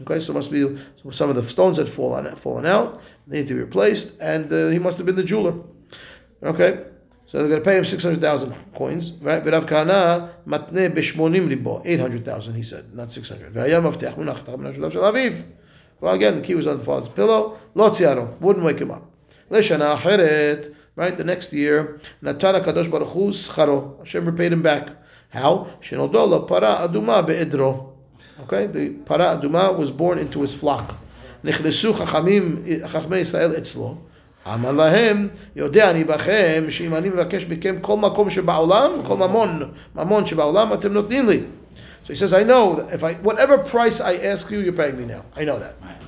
[0.03, 0.63] Okay, so it must be
[1.11, 4.69] some of the stones had fallen, fallen out, they need to be replaced, and uh,
[4.69, 5.55] he must have been the jeweler.
[6.43, 6.85] Okay,
[7.28, 9.44] So they're going to pay him 600,000 coins, right?
[9.44, 13.52] V'rav Kana matne b'shmonim libo, 800,000, he said, not 600.
[13.52, 15.46] V'haya mavteach munach tacham nashulav shel.
[16.02, 17.58] Well, again, the key was on the father's pillow.
[17.76, 19.10] Lotziaro, wouldn't wake him up.
[19.50, 21.16] Leshana acheret, right?
[21.16, 23.98] The next year, Natana Kadosh Baruch Hu scharo.
[24.00, 24.90] Hashem repaid him back.
[25.30, 25.68] How?
[25.82, 27.94] Shenodol para aduma be'edro.
[28.42, 30.96] Okay, the para aduma was born into his flock.
[31.44, 33.98] Nechnesu chachamim, chachmei Yisrael etzlo.
[34.55, 40.27] אמר להם, יודע אני בכם, שאם אני מבקש מכם כל מקום שבעולם, כל ממון, ממון
[40.27, 41.41] שבעולם, אתם נותנים לי.
[42.05, 44.99] So he says, I know, that if I, whatever price I ask you, you're paying
[44.99, 45.23] me now.
[45.37, 45.75] I know that.
[45.83, 46.03] Right.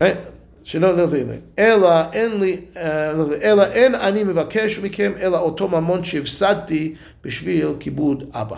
[0.00, 0.16] Right?
[0.64, 1.36] שלא נותנים לי.
[1.58, 7.74] אלא אין לי, אה, לא, אלא אין אני מבקש מכם, אלא אותו ממון שהפסדתי בשביל
[7.80, 8.56] כיבוד אבא.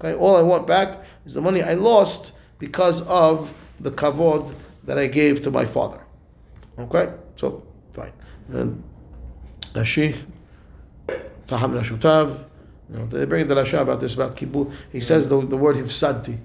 [0.00, 0.14] Okay?
[0.18, 0.88] All I want back
[1.26, 4.54] is the money I lost because of the kavod
[4.86, 6.00] that I gave to my father.
[6.78, 7.08] Okay?
[7.35, 7.63] So,
[7.93, 8.13] fine.
[8.49, 8.83] And
[9.73, 10.17] Nashich,
[11.47, 12.45] Taham Nashutav,
[12.93, 14.71] you they bring the Rasha about this, about kibbud.
[14.91, 15.03] He yeah.
[15.03, 16.37] says the, the word hifsadti.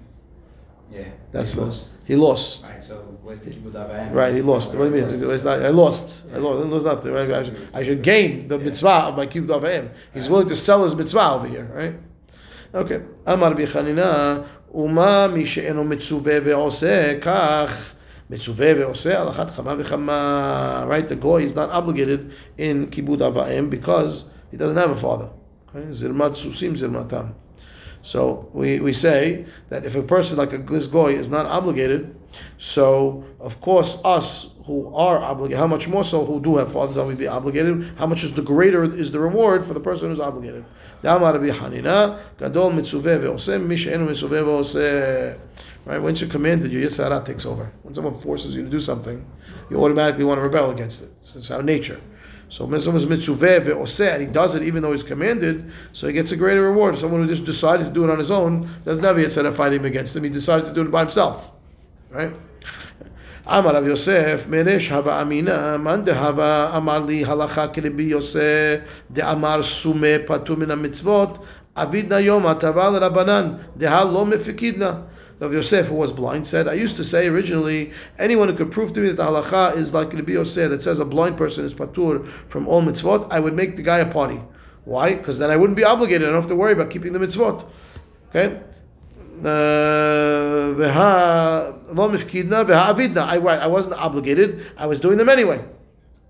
[0.93, 1.09] Yeah.
[1.33, 1.89] That's he lost.
[2.05, 2.63] He lost.
[2.63, 4.75] Right, so where's the kibbud Right, he lost.
[4.75, 5.49] What do you mean?
[5.49, 6.25] I lost.
[6.29, 6.37] Yeah.
[6.37, 6.85] I lost.
[6.85, 7.13] Nothing.
[7.13, 7.31] Right?
[7.31, 8.65] I, should, I should gain the yeah.
[8.65, 9.91] mitzvah of my kibbud avayim.
[10.15, 11.95] He's willing to sell his mitzvah over here, right?
[12.75, 13.03] Okay.
[13.27, 17.95] Amar b'chanina, uma mi she'enu mitzuveh ve'oseh kach
[18.30, 21.10] מצווה ועושה על אחת כמה וכמה, right?
[21.10, 25.30] The goy is not obligated in kibbutz avayim because he doesn't have a father.
[25.70, 25.86] Okay?
[25.90, 27.34] Zirmat susim zirmatam.
[28.04, 32.15] So we, we say that if a person like a this goy is not obligated,
[32.59, 36.97] so, of course, us who are obligated, how much more so who do have fathers
[36.97, 40.11] that we be obligated, how much is the greater is the reward for the person
[40.11, 40.65] who's obligated.
[45.87, 45.99] Right?
[45.99, 47.71] Once you're commanded, your yitzhara takes over.
[47.83, 49.25] When someone forces you to do something,
[49.71, 51.11] you automatically want to rebel against it.
[51.35, 52.01] It's our nature.
[52.49, 56.13] So when someone's mitzuveh ve'oseh, and he does it even though he's commanded, so he
[56.13, 56.97] gets a greater reward.
[56.97, 59.71] Someone who just decided to do it on his own doesn't have yet said a
[59.71, 60.25] him against him.
[60.25, 61.53] He decided to do it by himself
[62.11, 62.33] right?
[63.49, 69.63] Amar of Yosef, Meresh Hava Amina, Man Hava Amar Li Halacha Kribi Yosef, De Amar
[69.63, 71.45] Sume Patu Min HaMitzvot,
[71.77, 75.07] Avidna Yom Hataval Rabbanan, De Ha Lo Mefikidna.
[75.39, 78.95] Rav Yosef, who was blind, said, I used to say originally, anyone who could prove
[78.95, 81.75] to me that the halacha is like Rabbi Yosef that says a blind person is
[81.75, 84.41] patur from all mitzvot, I would make the guy a party.
[84.87, 85.15] Why?
[85.15, 86.23] Because then I wouldn't be obligated.
[86.23, 87.69] I don't have to worry about keeping the mitzvot.
[88.31, 88.63] Okay?
[89.45, 90.73] Uh,
[91.99, 94.67] I wasn't obligated.
[94.77, 95.65] I was doing them anyway.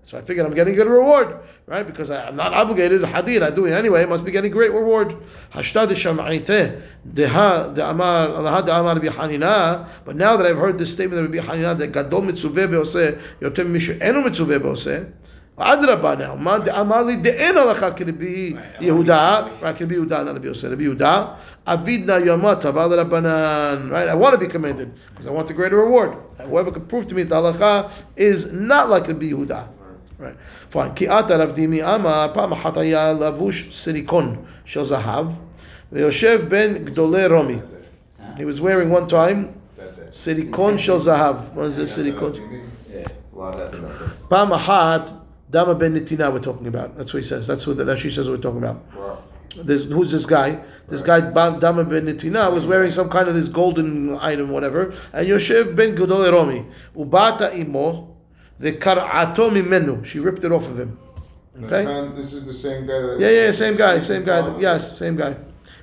[0.07, 1.85] So I figured I'm getting a good reward, right?
[1.85, 3.01] Because I, am not obligated.
[3.01, 4.03] Hadid, I do it anyway.
[4.03, 5.17] I must be getting great reward.
[5.53, 5.83] But now
[10.37, 14.21] that I've heard this statement of Rabbi Hanina that gadol mitzuveh be'oseh yotem mishu enu
[14.21, 15.11] mitzuveh be'oseh.
[15.57, 16.35] Adrabah now.
[16.35, 17.95] Amali de'en halacha.
[17.95, 19.61] Can be Yehuda?
[19.61, 20.69] Right, can be Yehuda, not Rabbi Yosef.
[20.69, 21.37] Rabbi Yehuda.
[21.65, 23.89] Avidna yamat aval rabbanan.
[23.89, 26.15] Right, I want to be commended because I want the greater reward.
[26.37, 29.67] Whoever can prove to me that halacha is not like Rabbi Yehuda.
[30.19, 30.35] Right,
[30.69, 30.93] fine.
[30.93, 31.49] Ki ata amar
[32.29, 33.71] lavush
[34.65, 35.39] shel zahav
[36.49, 36.85] ben
[37.31, 37.61] Romi.
[38.37, 39.59] He was wearing one time
[40.09, 41.53] sirikon shel zahav.
[41.53, 41.97] What is this
[45.49, 46.97] Dama ben Nitina we're talking about.
[46.97, 47.47] That's what he says.
[47.47, 48.83] That's what the Rashi says we're talking about.
[49.55, 50.61] This, who's this guy?
[50.87, 54.93] This guy Dama ben Nitina was wearing some kind of this golden item, whatever.
[55.13, 58.15] And Yoshev ben Gadol Romi ubata imo
[58.59, 60.03] the karatomi menu.
[60.03, 60.99] She ripped it off of him.
[61.63, 61.85] Okay.
[62.15, 63.15] This is the same guy.
[63.17, 64.59] yeah, yeah, same guy, same guy.
[64.59, 65.35] Yes, same guy.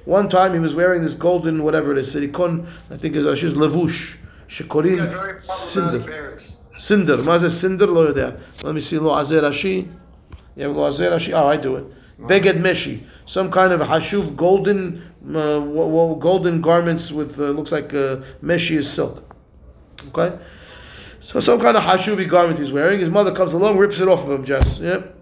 [0.05, 2.67] One time he was wearing this golden whatever it is, sirikon.
[2.91, 4.17] I think it's uh, Rashi's levush.
[4.49, 6.39] Shekorim cinder.
[6.77, 7.19] Cinder.
[7.19, 8.41] Mazeh cinder lo yodea.
[8.63, 9.43] Let me see lo azeh.
[10.57, 11.33] You have lo azeh.
[11.33, 11.87] Oh, I do it.
[12.19, 13.05] Beged meshi.
[13.27, 15.03] Some kind of hashuv golden
[15.35, 15.61] uh,
[16.15, 19.35] golden garments with uh, looks like uh, meshi is silk.
[20.09, 20.37] Okay.
[21.21, 23.01] So some kind of hashuvi garment he's wearing.
[23.01, 24.45] His mother comes along, rips it off of him.
[24.45, 25.17] Just yep.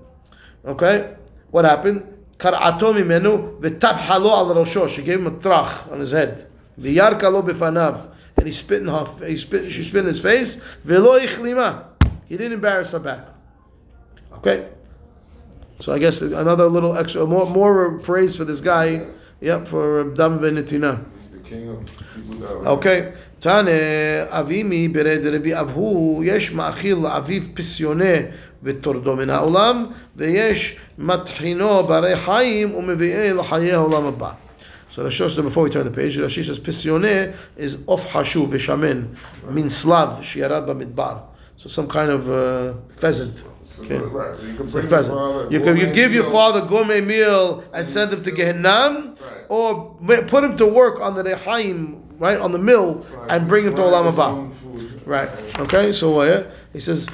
[0.65, 1.15] Okay.
[1.51, 2.07] What happened?
[2.39, 4.89] Karatomi menu v'tap halo al rosho.
[4.89, 6.49] She gave him a trach on his head.
[6.79, 8.12] V'yarka lo b'fanav
[8.43, 9.43] and he spit in her face.
[9.43, 10.57] spit she spit in his face.
[10.83, 11.85] Velo ichlima.
[12.27, 13.29] He didn't embarrass her back.
[14.33, 14.69] Okay?
[15.79, 19.07] So I guess another little extra more more praise for this guy.
[19.43, 21.05] Yep, for Dama ben Netina.
[22.67, 23.15] Okay.
[23.41, 28.33] Tane avimi bered Rabbi Avhu yesh ma'achil aviv pisyone
[28.65, 34.33] וטורדו מן HaOlam ויש מטחינו Barei חיים ומביאי לחיי העולם הבא.
[34.93, 39.17] So Rashi says, before we turn the page, Rashi says, pisione is of Hashu v'shamen
[39.51, 41.23] means Slav, Shiarad Bamidbar.
[41.57, 43.43] So some kind of uh, pheasant.
[43.81, 43.97] Okay.
[43.97, 44.37] Right.
[44.69, 46.23] So you can, you, can you give meal.
[46.23, 49.47] your father gourmet meal and send him to Gehenam, right.
[49.49, 49.97] or
[50.29, 53.31] put him to work on the Rehaim, right, on the mill, right.
[53.31, 55.07] and bring him to Olam Haba.
[55.07, 55.31] Right.
[55.59, 55.95] Okay.
[55.95, 56.51] So uh, yeah.
[56.75, 57.07] he says,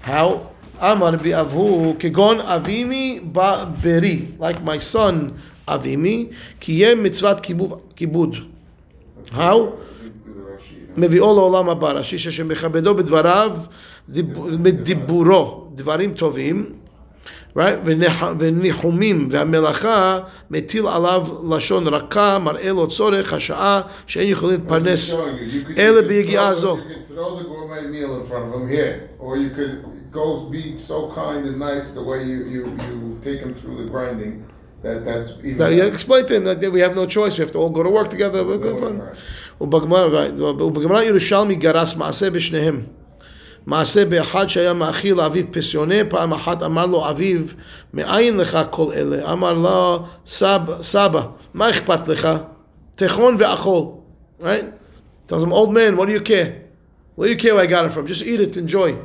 [0.00, 7.71] how Amar bi avu kegon avimi ba beri, like my son avimi, kiyem mitzvat kibud.
[7.95, 8.33] kibud.
[9.31, 9.57] How?
[9.57, 10.99] You do the Rashi, you know.
[11.07, 13.57] מביאו לעולם הבא, רש"י שמכבדו בדבריו,
[14.09, 16.65] דיב- בדיבורו, דברים טובים,
[17.57, 17.59] right?
[17.85, 20.19] ונח- וניחומים, והמלאכה
[20.51, 25.17] מטיל עליו לשון רכה, מראה לו צורך, השעה שאין יכולים He's להתפרנס showing you.
[25.17, 26.75] You could- אלא you could ביגיעה throw- זו.
[26.75, 30.49] You could throw the gourmet meal in front of him here, or you could go
[30.51, 34.33] be so kind and nice the way you, you, you take him through the grinding,
[34.83, 35.57] that that's even.
[35.57, 37.83] Now, you explain to him that we have no choice, we have to all go
[37.83, 38.43] to work together.
[38.45, 38.99] We're good fun.
[38.99, 39.17] Right.
[39.61, 42.85] ובגמרא right, ובגמרא ירושלמי גרס מעשה בשניהם.
[43.65, 47.41] מעשה באחד שהיה מאכיל לאביו פסיונה, פעם אחת אמר לו אביו,
[47.93, 49.31] מאין לך כל אלה?
[49.31, 51.21] אמר לו, סבא, סבא,
[51.53, 52.29] מה אכפת לך?
[52.95, 53.85] תכון ואכול.
[54.41, 54.65] Right?
[55.27, 56.61] Tells him, old man, what do you care?
[57.15, 58.07] Where do you care where I got it from?
[58.07, 58.95] Just eat it, enjoy.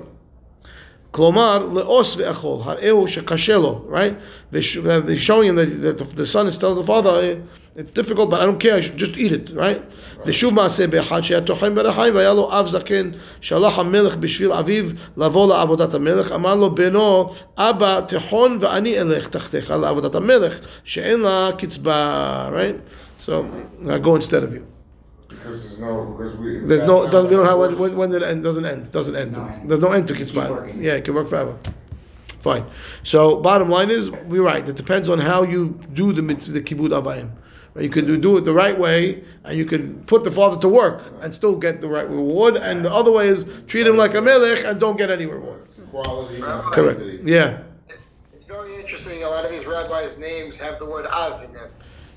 [1.11, 4.15] כלומר, לאוס ואכול, הראהו שקשה לו, right?
[4.53, 7.37] וש- They're showing him that, that the- the son is telling the father, "Eh,
[7.81, 9.81] it's difficult, but I don't care, I should just eat it, right?
[10.27, 14.85] ושוב מעשה באחד שהיה טוחן ברחיים, והיה לו אב זקן, שלח המלך בשביל אביו
[15.17, 20.55] לבוא לעבודת המלך, אמר לו בנו, אבא, תחון ואני אלך תחתיך לעבודת המלך,
[20.85, 22.79] שאין לה קצבה, right?
[23.27, 23.31] So,
[23.85, 24.63] I go instead of you.
[25.42, 26.60] Because there's no, because we.
[26.60, 29.16] There's no, doesn't, we don't have, that when, when did it end, doesn't end, doesn't
[29.16, 29.32] end.
[29.32, 29.70] no end.
[29.70, 30.50] There's no end to Keep Kitzbah.
[30.50, 30.84] working.
[30.84, 31.58] Yeah, it can work forever.
[32.42, 32.66] Fine.
[33.04, 34.68] So bottom line is, we're right.
[34.68, 37.32] It depends on how you do the mitzvah, the kibbut avayim.
[37.80, 40.68] You could do, do it the right way, and you could put the father to
[40.68, 42.58] work and still get the right reward.
[42.58, 45.68] And the other way is treat him like a melech and don't get any reward.
[45.90, 47.02] Quality, Correct.
[47.26, 47.64] Yeah.
[48.34, 49.24] It's very interesting.
[49.24, 51.70] A lot of these rabbis' names have the word Av in them.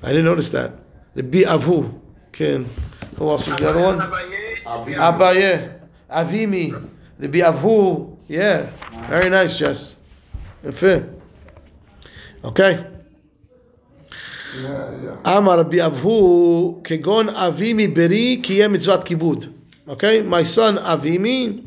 [0.02, 0.72] I didn't notice that.
[1.14, 2.00] The bi avhu.
[2.32, 2.68] Ken.
[3.16, 3.98] Who else was the other one?
[4.00, 5.80] Abaye.
[6.10, 6.72] Avimi.
[7.18, 8.16] Rabbi Avu.
[8.28, 8.68] Yeah.
[9.08, 9.96] Very nice, Jess.
[12.44, 12.86] Okay.
[15.24, 19.52] Amar Rabbi Avu kegon Avimi beri kiyem mitzvat kibud.
[19.88, 21.66] Okay, my son Avimi,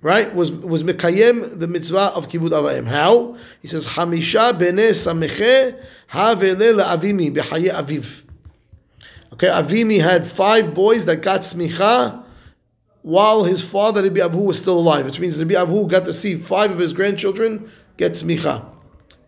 [0.00, 2.86] right, was was mekayem the mitzvah of kibud avayim.
[2.86, 3.36] How?
[3.60, 5.78] He says, Hamisha bene sameche
[6.10, 8.22] havele Avimi b'chaye aviv.
[9.32, 12.22] Okay, Avimi had five boys that got smicha
[13.02, 16.36] while his father Rabbi Avu was still alive, which means Rabbi Avu got to see
[16.36, 18.64] five of his grandchildren get smicha.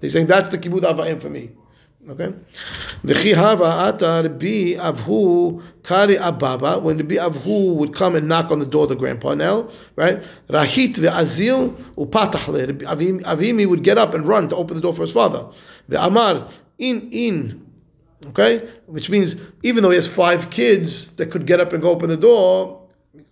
[0.01, 1.51] He's saying that's the kibud avayim for me.
[2.09, 2.33] Okay,
[3.05, 4.23] v'chi hava ata
[5.83, 9.35] kari ababa when Rabbi Avhu would come and knock on the door of the grandpa
[9.35, 10.23] now, right?
[10.49, 12.67] Rahit ve'azil upatach le.
[12.67, 15.47] Rabbi Avimi would get up and run to open the door for his father.
[15.89, 17.68] The Ve'amar in in
[18.27, 18.69] Okay?
[18.87, 22.09] Which means even though he has five kids that could get up and go open
[22.09, 22.83] the door,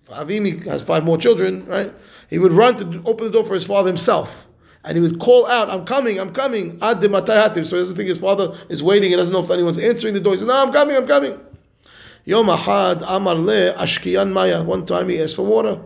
[0.09, 1.93] Avimi has five more children, right?
[2.31, 4.47] He would run to open the door for his father himself.
[4.85, 6.79] And he would call out, I'm coming, I'm coming.
[6.81, 7.03] Ad.
[7.03, 9.11] So he doesn't think his father is waiting.
[9.11, 10.35] He doesn't know if anyone's answering the door.
[10.35, 11.41] He says, No, I'm coming, I'm coming.
[12.25, 14.63] Yom ahad amar le ashkiyan maya.
[14.63, 15.81] One time he asked for water.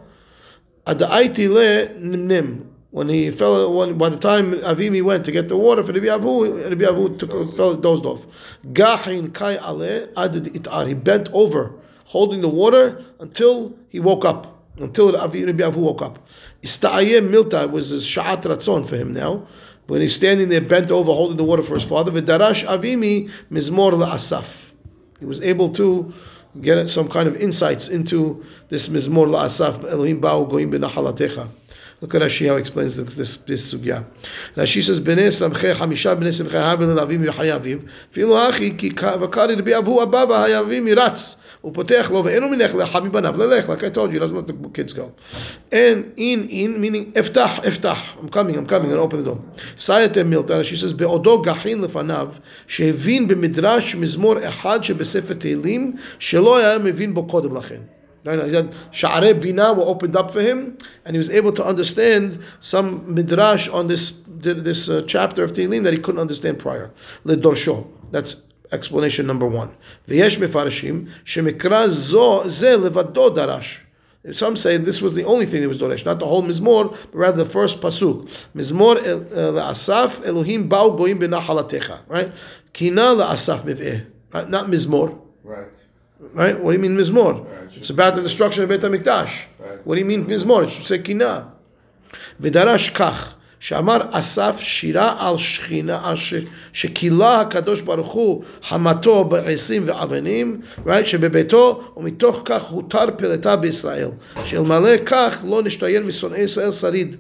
[0.87, 2.67] Adaiti le nimnim.
[2.93, 6.07] When he fell, when, by the time Avimi went to get the water for Rabbi
[6.07, 8.27] Avu, Rabbi Avu took, fell, dozed off.
[8.73, 10.89] Gahin kai ale adid itar.
[10.89, 11.73] He bent over,
[12.05, 16.27] holding the water until he woke up, until Rabbi Avu woke up.
[16.63, 19.47] Ista'ayeh milta was his sha'at ratzon for him now.
[19.87, 22.11] When he's standing there, bent over, holding the water for his father.
[22.11, 24.73] V'darash Avimi mizmor la'asaf.
[25.21, 26.13] He was able to
[26.61, 29.89] get some kind of insights into this mizmor la'asaf.
[29.89, 31.49] Elohim ba'u b'nachalatecha.
[32.02, 34.04] Look at Rashi how he explains this, this, this sugya.
[34.56, 37.90] Rashi says, "Bnei samche hamisha bnei simche havin l'avim v'chayaviv.
[38.14, 41.38] Filu hachi ki ka- v'kari Rabbi Avu ababa hayavim miratz.
[41.64, 43.68] Upotech lo ve'enu minech le'chabi banav lelech.
[43.68, 45.14] Like I told you, he doesn't let the kids go.
[45.72, 48.20] And in, in, meaning eftach, eftach.
[48.20, 49.42] I'm coming, I'm coming, and open the door.
[49.78, 52.30] Sayatem milta, Rashi says, בעודו גחין לפניו,
[52.68, 57.80] שהבין במדרש מזמור אחד שבספר תהילים, שלא היה מבין בו קודם לכן.
[58.25, 61.65] Right, he said, Sha'arei Bina were opened up for him, and he was able to
[61.65, 66.91] understand some midrash on this this uh, chapter of Tehillim that he couldn't understand prior.
[67.27, 67.87] Ledorsho.
[68.11, 68.37] That's
[68.73, 69.71] explanation number one.
[70.09, 73.79] V'yesh mefarashim shemikra zo ze levado darash.
[74.33, 77.15] Some say this was the only thing that was doresh, not the whole mizmor, but
[77.15, 78.29] rather the first pasuk.
[78.55, 82.01] Mizmor el- uh, Elohim ba'u goyim b'nachalatecha.
[82.07, 82.31] Right?
[82.75, 84.07] Kina le'asaf miv'eh.
[84.49, 85.19] Not mizmor.
[85.43, 85.69] Right.
[86.34, 86.58] Right?
[86.60, 87.34] What do you mean mizmor?
[87.44, 87.78] Right.
[87.78, 89.32] It's about the destruction of Beit HaMikdash.
[89.60, 89.86] Right.
[89.86, 90.64] What do you mean mizmor?
[90.64, 91.52] It should say kina.
[92.40, 96.34] ודרש כך, שאמר אסף שירה על שכינה, על ש-
[96.74, 101.06] שכילה הקדוש ברוך הוא חמתו בעשים ואבנים, right?
[101.06, 104.10] שבביתו ומתוך כך הותר פלטה בישראל,
[104.44, 107.16] שאלמלא כך לא נשתיין משונאי ישראל שריד.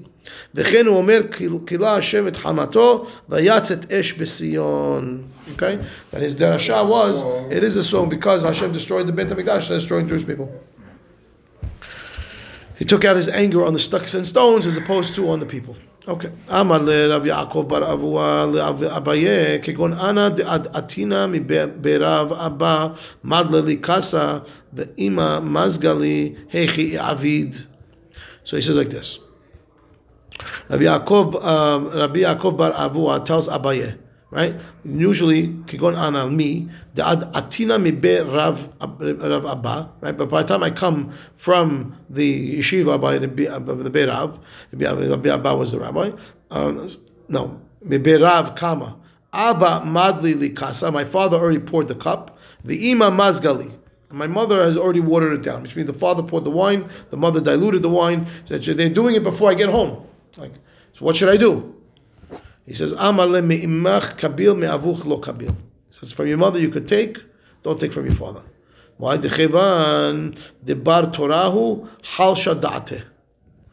[0.55, 1.21] וכן הוא אומר,
[1.65, 5.23] כילה השם את חמתו ויצת אש בציון.
[5.55, 5.77] Okay?
[6.11, 10.07] That his derasha was, it is a song because Hashem destroyed the Beit HaMikdash, destroying
[10.07, 10.49] Jewish people.
[12.79, 15.45] He took out his anger on the sticks and stones as opposed to on the
[15.45, 15.75] people.
[16.07, 16.29] Okay.
[16.49, 19.27] אמר לרב יעקב בר אבוה לאב אביי
[19.61, 22.87] כגון אנא דעד עתינא מברב אבא
[23.23, 24.37] מדלה לי קסה
[24.73, 27.55] ואימא מזגה לי היכי עביד.
[28.45, 29.19] So he says like this.
[30.68, 33.98] Rabbi Yaakov, um, Rabbi Yaakov bar Avua tells Abaye,
[34.30, 34.54] right?
[34.84, 40.16] Usually, kigon ana me, the ad atina mi be Rav Rav Abba, right?
[40.16, 44.38] But by the time I come from the yeshiva by the Be- the Rav,
[44.72, 46.10] Rabbi Rabbi Abba was the rabbi.
[46.50, 46.90] Um,
[47.28, 48.96] no, mi be Rav Kama.
[49.32, 50.90] Abba madli li kasa.
[50.90, 52.38] My father already poured the cup.
[52.64, 53.72] The ima mazgali.
[54.12, 57.16] My mother has already watered it down, which means the father poured the wine, the
[57.16, 58.26] mother diluted the wine.
[58.48, 60.04] They're doing it before I get home.
[60.36, 60.52] Like,
[60.92, 61.74] so what should I do?
[62.66, 65.48] He says, Amar le me'imach kabil me'avuch lo kabil.
[65.48, 67.18] He says, from your mother you could take,
[67.62, 68.42] don't take from your father.
[68.96, 69.16] Why?
[69.18, 73.02] Dechevan debar torahu halsha da'ateh.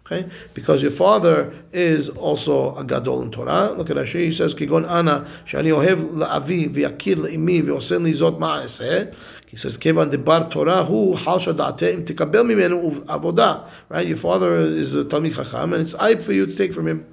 [0.06, 0.30] Okay?
[0.54, 3.74] Because your father is also a gadol in Torah.
[3.74, 4.28] Look at Rashi.
[4.28, 9.13] He says, "Kigon ana shani ohev la'avi v'yakir le'imi v'osen li zot ma'aseh."
[9.47, 14.07] He says, "Kevan debar Torah hu hal shadate im tikabel mimenu uv- avodah." Right?
[14.07, 17.05] Your father is a talmid chacham, and it's ayib for you to take from him.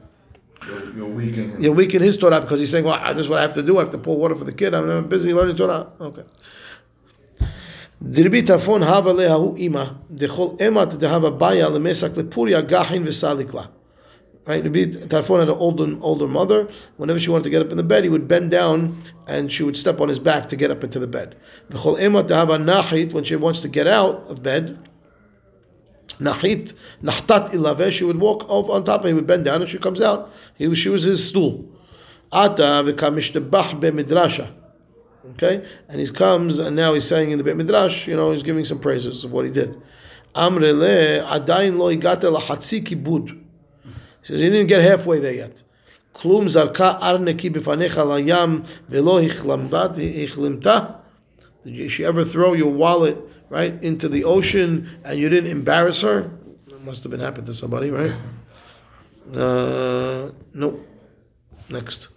[0.67, 3.29] You're, you're weak in You're weak in his Torah because he's saying, "Well, this is
[3.29, 3.77] what I have to do.
[3.77, 4.73] I have to pour water for the kid.
[4.73, 6.23] I'm busy learning Torah." Okay.
[8.01, 13.61] דרבי טרפון הווה להוא אימא, דכל אמת דהווה ביה למסק לפוריה גחין וסליק לה.
[14.46, 16.68] Right, Rabbi Tarfon had an older, older mother.
[16.98, 19.62] Whenever she wanted to get up in the bed, he would bend down and she
[19.62, 21.34] would step on his back to get up into the bed.
[21.70, 24.78] When she wants to get out of bed,
[26.20, 29.70] nachit, nachtat ilave, she would walk off on top and he would bend down and
[29.70, 30.30] she comes out.
[30.56, 31.64] He she was his stool.
[32.30, 32.92] Ata be
[35.30, 38.42] Okay, and he comes and now he's saying in the Beit Midrash, you know, he's
[38.42, 39.80] giving some praises of what he did.
[40.34, 43.43] Amrele adayin lo igate lahatzi kibud.
[44.24, 45.62] He says he didn't get halfway there yet.
[46.16, 50.96] Ar neki bifanecha layam velo hichlamdat hichlimta
[51.62, 53.18] Did she ever throw your wallet
[53.50, 56.30] right into the ocean and you didn't embarrass her?
[56.68, 58.12] It must have been happened to somebody, right?
[59.34, 60.88] Uh, nope.
[61.68, 62.08] Next.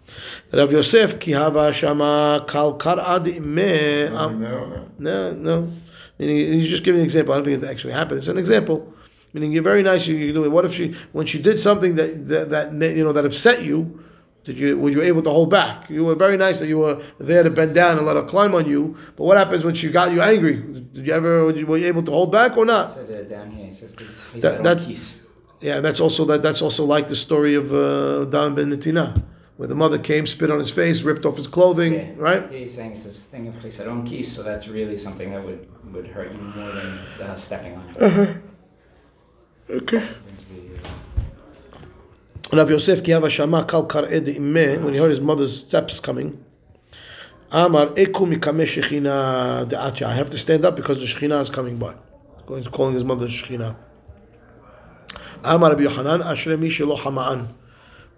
[0.53, 4.14] Rav Yosef ki hava shama kal karad imeh.
[4.14, 4.91] Nothing there on.
[4.97, 5.72] No, no.
[6.18, 7.34] He's just giving an example.
[7.34, 8.20] I don't think it actually happened.
[8.20, 8.93] It's an example.
[9.38, 10.08] Meaning, you're very nice.
[10.08, 10.50] You, you do it.
[10.50, 14.04] What if she, when she did something that, that that you know that upset you,
[14.44, 15.88] did you were you able to hold back?
[15.92, 18.56] You were very nice that you were there to bend down and let her climb
[18.56, 18.98] on you.
[19.16, 20.56] But what happens when she got you angry?
[20.94, 22.90] Did you ever were you, able to hold back or not?
[22.90, 23.94] said uh, down here, it says,
[24.34, 25.22] he That- that-.
[25.60, 26.42] Yeah, that's also that.
[26.42, 29.24] That's also like the story of uh, Dama ben Netina,
[29.58, 31.94] where the mother came, spit on his face, ripped off his clothing.
[31.94, 32.12] Yeah.
[32.16, 32.52] Right?
[32.52, 36.08] He's saying it's this thing of chisaron kiss, so that's really something that would, would
[36.08, 37.86] hurt you more than uh, stepping on.
[38.00, 38.42] it.
[39.70, 40.07] Okay.
[42.53, 46.41] Rav Yosef ki hava shama kal kar'ed imeh when he heard his mother's steps coming.
[47.51, 50.07] Amar eku mikame shechina de'atya.
[50.07, 51.93] I have to stand up because the shechina is coming by.
[52.47, 53.76] He's calling his mother shechina.
[55.43, 57.49] Amar Rabbi Yohanan ashrei mi shelo hama'an.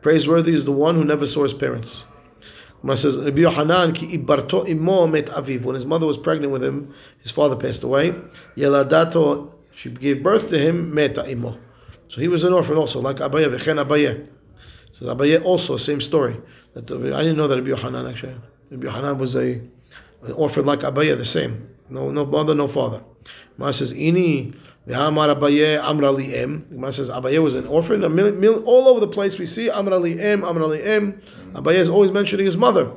[0.02, 2.06] Praiseworthy is the one who never saw his parents.
[2.82, 5.64] When says Rabbi Yohanan ki ibarto imo met aviv.
[5.64, 6.94] When his mother was pregnant with him,
[7.24, 8.14] his father passed away.
[8.56, 11.58] Yeladato, she gave birth to him meta imo.
[12.10, 14.28] So he was an orphan also, like Abaye, V'chen Abaye.
[14.92, 16.36] So Abaye also, same story.
[16.74, 18.36] That the, I didn't know that Rabbi Yohanan actually.
[18.72, 19.62] Rabbi Yohanan was a
[20.24, 21.70] an orphan like Abaye, the same.
[21.90, 23.02] No, no mother, no father.
[23.56, 24.54] Gemara says, Ini
[24.86, 26.68] v'hamar Abaye amra li em.
[26.70, 28.04] Gemara says Abaye was an orphan.
[28.04, 31.22] All over the place we see amra li em, amra li em.
[31.54, 32.92] Abaye is always mentioning his mother.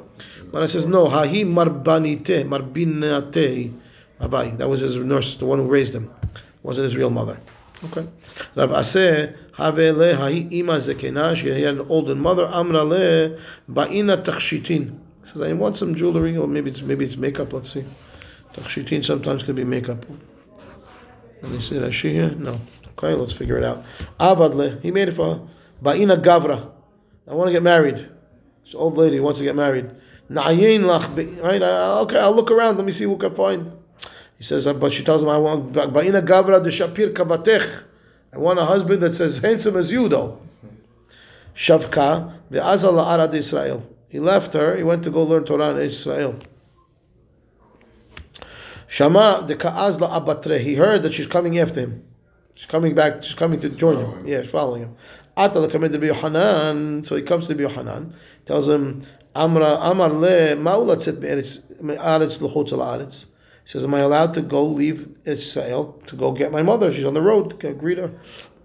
[0.50, 3.72] Gemara says, no, hahi marbanite, marbinate.
[4.20, 6.12] Abaye, that was his nurse, the one who raised him.
[6.62, 7.38] Wasn't his real mother.
[7.84, 8.06] Okay.
[8.54, 13.36] Rav Asi, have le hahi ima zekena, she had an older mother, amra le
[13.68, 14.96] ba'ina tachshitin.
[15.24, 17.84] Says, I want some jewelry, or maybe it's maybe it's makeup, let's see.
[18.54, 20.06] Tachshitin sometimes can be makeup.
[21.42, 22.30] And he said, that she here?
[22.30, 22.60] No.
[22.90, 23.84] Okay, let's figure it out.
[24.20, 25.48] Avad le, he made it for her.
[25.82, 26.70] Ba'ina gavra.
[27.26, 27.96] I want to get married.
[28.64, 29.90] This old lady wants to get married.
[30.30, 31.60] Na'ayin lach, right?
[31.62, 33.72] Okay, I'll look around, let me see I can find.
[34.42, 37.84] He says, but she tells him, I want Ba'ina Gavra de Shapir Kavatech.
[38.32, 40.40] I want a husband that's as handsome as you, though.
[41.54, 43.88] Shavka the ve'azal la'arad Israel.
[44.08, 44.76] He left her.
[44.76, 46.34] He went to go learn Torah in Israel.
[48.88, 50.58] Shama de ka'az la'abatre.
[50.58, 52.02] He heard that she's coming after him.
[52.56, 53.22] She's coming back.
[53.22, 54.26] She's coming to join him.
[54.26, 54.96] Yeah, she's following him.
[55.36, 57.04] Ata lekamed Rabbi Yohanan.
[57.04, 58.12] So he comes to Yohanan.
[58.46, 59.02] Tells him,
[59.36, 63.26] Amra Amar le ma'ulatzet be'eretz me'aretz l'chutz la'aretz.
[63.64, 66.92] Says, Am I allowed to go leave Israel to go get my mother?
[66.92, 67.58] She's on the road.
[67.60, 68.10] Go greet her.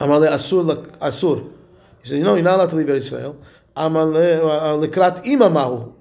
[0.00, 1.52] Amar le asur asur.
[2.02, 3.40] He says, You know, you're not allowed to leave Israel.
[3.76, 5.94] Amar le uh, likrat imamahu.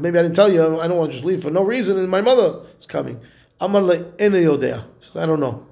[0.00, 0.78] Maybe I didn't tell you.
[0.78, 1.98] I don't want to just leave for no reason.
[1.98, 3.20] And my mother is coming.
[3.60, 4.84] Amar le ene yodea.
[5.00, 5.66] He says, I don't know.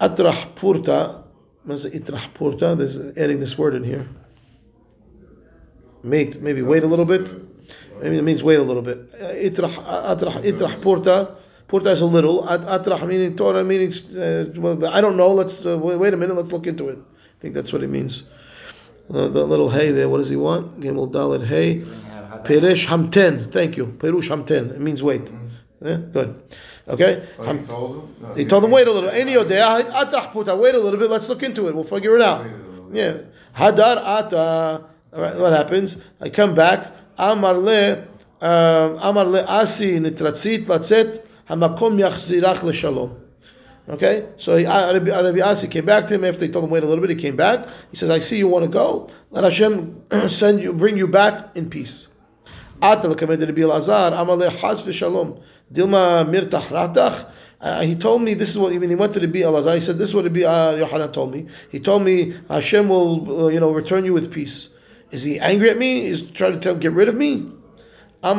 [0.00, 1.22] Atrah purta.
[1.66, 2.76] Itrah purta.
[2.76, 4.08] There's adding this word in here.
[6.02, 7.34] Maybe wait a little bit.
[8.02, 8.98] Maybe it means wait a little bit.
[9.14, 9.72] Uh, Itrah,
[10.06, 11.36] atrah, itrah purta.
[11.68, 12.48] Purta is a little.
[12.48, 13.92] At- Atrah meaning Torah meaning.
[14.16, 15.28] Uh, I don't know.
[15.28, 16.34] Let's uh, wait, wait a minute.
[16.36, 16.98] Let's look into it.
[16.98, 18.24] I think that's what it means.
[19.12, 20.08] Uh, the little hey there.
[20.08, 20.80] What does he want?
[20.80, 21.78] Gimel Dalet hey.
[21.78, 23.50] bring out how that- Peresh hamten.
[23.50, 23.86] Thank you.
[23.86, 24.70] Perush hamten.
[24.70, 25.32] It means wait.
[25.82, 26.42] Yeah, good.
[26.88, 27.26] Okay.
[27.38, 28.14] Oh, Ham- he told him?
[28.20, 29.10] No, he told him wait a little.
[29.10, 30.58] Any atrah purta.
[30.58, 31.10] Wait a little bit.
[31.10, 31.74] Let's look into it.
[31.74, 32.44] We'll figure it out.
[32.44, 32.96] Wait a little bit.
[32.96, 33.18] Yeah.
[33.56, 34.84] Hadar ata.
[35.14, 35.98] All right, what happens?
[36.20, 36.92] I come back.
[37.18, 38.06] Amar le,
[38.40, 43.20] um, Amar le asi nitratzit latzet hamakom yachzirach leshalom.
[43.86, 46.82] Okay, so he, Rabbi, Rabbi Asi came back to him after he told him wait
[46.82, 47.10] a little bit.
[47.10, 47.68] He came back.
[47.90, 49.10] He says, "I see you want to go.
[49.30, 52.08] Let Hashem send you, bring you back in peace."
[52.80, 55.42] Ata lekamed Rabbi Elazar, Amar le has v'shalom.
[55.70, 57.30] Dilma mirtach ratach.
[57.60, 59.74] Uh, he told me this is what when he went to the Elazar.
[59.74, 61.46] He said this is what Rabbi uh, Yohanan told me.
[61.70, 64.70] He told me Hashem will uh, you know return you with peace.
[65.14, 66.06] Is he angry at me?
[66.06, 67.52] Is trying to tell, get rid of me?
[68.24, 68.30] He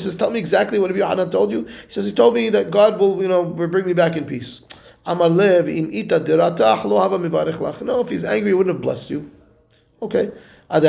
[0.00, 1.64] says, tell me exactly what Rabbi Yohanan told you.
[1.64, 4.62] He says, he told me that God will, you know, bring me back in peace.
[5.06, 5.22] No,
[8.00, 9.30] if he's angry, he wouldn't have blessed you.
[10.02, 10.32] Okay.
[10.68, 10.80] In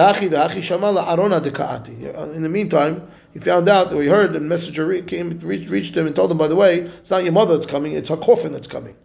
[2.41, 6.31] the meantime, he found out, or he heard, the messenger came, reached him and told
[6.31, 8.95] him, by the way, it's not your mother that's coming, it's her coffin that's coming.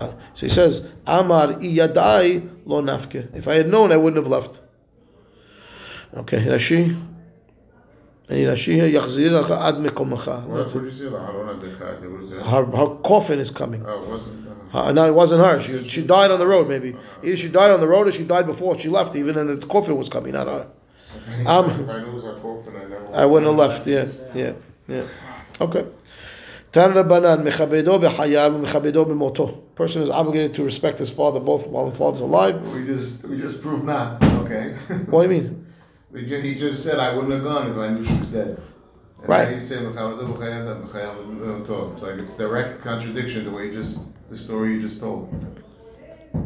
[0.00, 3.34] Uh, so he says, Amar iyadai lo nafke.
[3.34, 4.60] If I had known, I wouldn't have left.
[6.16, 7.04] Okay, Rashi.
[8.30, 9.00] Any Rashi here?
[9.00, 10.44] Yachzir lecha ad mekomacha.
[10.46, 10.90] What That's what it.
[10.90, 11.14] did you say?
[11.16, 12.10] Aharona Dekati.
[12.12, 12.42] What is that?
[12.42, 13.84] Her, her coffin is coming.
[13.86, 14.48] Oh, it wasn't.
[14.48, 15.58] uh, Uh, no, it wasn't her.
[15.60, 16.94] She, she died on the road, maybe.
[17.24, 19.66] Either she died on the road or she died before she left, even and the
[19.66, 20.66] coffin was coming, not her.
[21.40, 21.62] If I
[22.00, 23.08] knew it was Apophis, I never.
[23.14, 23.86] I wouldn't have left.
[23.86, 24.52] Yeah, yeah,
[24.86, 25.06] yeah.
[25.60, 25.86] Okay.
[26.70, 29.62] Tana Rabbanan, mechabedo b'chayav, mechabedo b'moto.
[29.78, 32.60] Person is obligated to respect his father both while the father's alive.
[32.74, 34.74] We just, we just proved not, okay?
[35.06, 35.66] What do you mean?
[36.10, 38.60] We ju- he just said I wouldn't have gone if I knew she was dead.
[39.20, 39.54] And Right.
[39.56, 43.72] He said, "Mechabedo b'chayav, mechayav b'moto." It's like, it's direct contradiction to the way you
[43.72, 44.00] just,
[44.30, 45.28] the story you just told.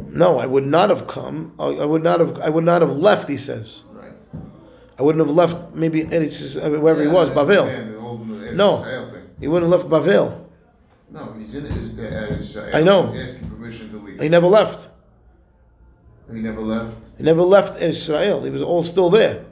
[0.08, 1.54] No, I would not have come.
[1.58, 2.38] I would not have.
[2.40, 3.28] I would not have left.
[3.30, 3.82] He says.
[3.92, 4.12] Right.
[4.98, 5.74] I wouldn't have left.
[5.74, 7.62] Maybe wherever he Yeah, was, Bavel.
[7.62, 8.84] understand the whole No.
[9.40, 10.41] He wouldn't have left Bavel.
[11.11, 12.69] No, he's in his, uh, Eretz Israel.
[12.73, 13.07] I know.
[13.07, 14.19] He's asking permission to leave.
[14.21, 14.89] He never left.
[16.33, 16.95] He never left.
[17.17, 18.43] He never left Israel.
[18.43, 19.45] He was all still there.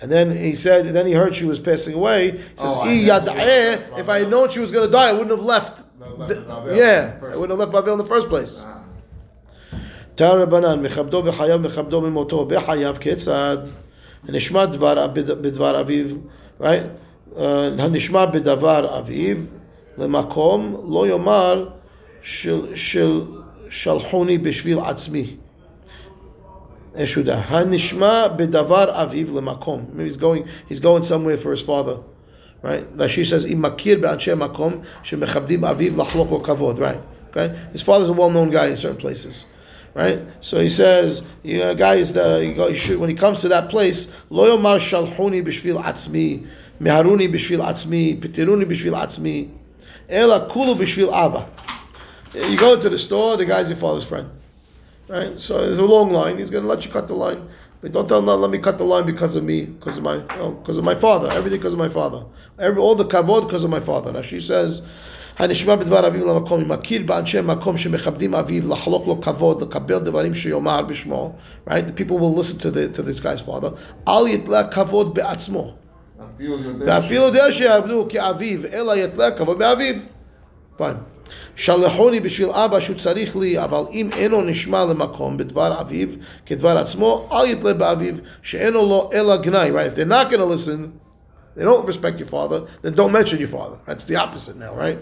[0.00, 0.86] And then he said.
[0.86, 2.30] Then he heard she was passing away.
[2.32, 4.86] He says, Oh, I "I never yad'eh." left If I had known she was going
[4.86, 5.84] to die, I wouldn't have left.
[6.00, 8.04] No, left the- Bavel yeah, in the first I wouldn't have left Bavel in the
[8.14, 8.62] first place.
[8.64, 8.80] Ah.
[10.16, 13.58] תר רבנן, מכבדו בחייו, מכבדו במותו, בחייו כיצד?
[14.28, 16.06] הנשמע דבר, בדבר אביו,
[16.60, 16.86] right?
[17.34, 17.38] Uh,
[17.78, 19.36] הנשמע בדבר אביו,
[19.98, 21.68] למקום, לא יאמר
[22.22, 23.20] של, של,
[23.70, 25.36] שלחוני בשביל עצמי.
[26.96, 27.40] ישודה.
[27.46, 29.84] הנשמע בדבר אביו למקום.
[29.96, 31.96] Maybe he's going, he's going somewhere for his father.
[32.62, 32.96] Right?
[32.96, 34.72] Rashi says, אם מכיר באנשי מקום
[35.02, 36.78] שמכבדים אביו לחלוק לו כבוד.
[36.78, 37.00] Right?
[37.30, 37.50] Okay?
[37.72, 39.46] His father's a well-known guy in certain places.
[39.94, 40.20] Right?
[40.40, 43.48] So he says, you know, guys, the, he go, he should, when he comes to
[43.48, 46.40] that place, לא יאמר שלחוני בשביל עצמי,
[46.80, 49.48] מהרוני בשביל עצמי, פטרוני בשביל עצמי,
[50.10, 51.40] אלא כולו בשביל אבא.
[52.34, 54.28] You go into the store, the guy's your father's friend.
[55.08, 55.38] Right?
[55.38, 56.38] So there's a long line.
[56.38, 57.48] He's going to let you cut the line.
[57.80, 60.02] But don't tell him, no, let me cut the line because of me, because of
[60.02, 61.30] my, no, because of my father.
[61.30, 62.24] Everything because of my father.
[62.58, 64.10] Every, all the kavod because of my father.
[64.10, 64.82] Now she says,
[65.38, 70.34] הנשמע בדבר אביו למקום, אם מכיר באנשי מקום שמכבדים אביו, לחלוק לו כבוד, לקבל דברים
[70.34, 71.32] שיאמר בשמו,
[71.68, 71.86] right?
[71.86, 73.70] The people will listen to, the, to this guy's father.
[74.08, 75.72] אל יתלה כבוד בעצמו.
[76.38, 79.94] אפילו יודע ואפילו יודע שיעבדו כאביו, אלא יתלה כבוד באביו.
[80.78, 80.82] Fine.
[81.56, 86.08] שלחוני בשביל אבא שהוא צריך לי, אבל אם אינו נשמע למקום בדבר אביו
[86.46, 89.70] כדבר עצמו, אל יתלה באביו, שאינו לו אלא גנאי.
[89.70, 89.92] Right?
[89.92, 90.92] If they're not going to listen,
[91.56, 93.76] they don't respect your father, then don't mention your father.
[93.86, 94.98] That's the opposite now, right?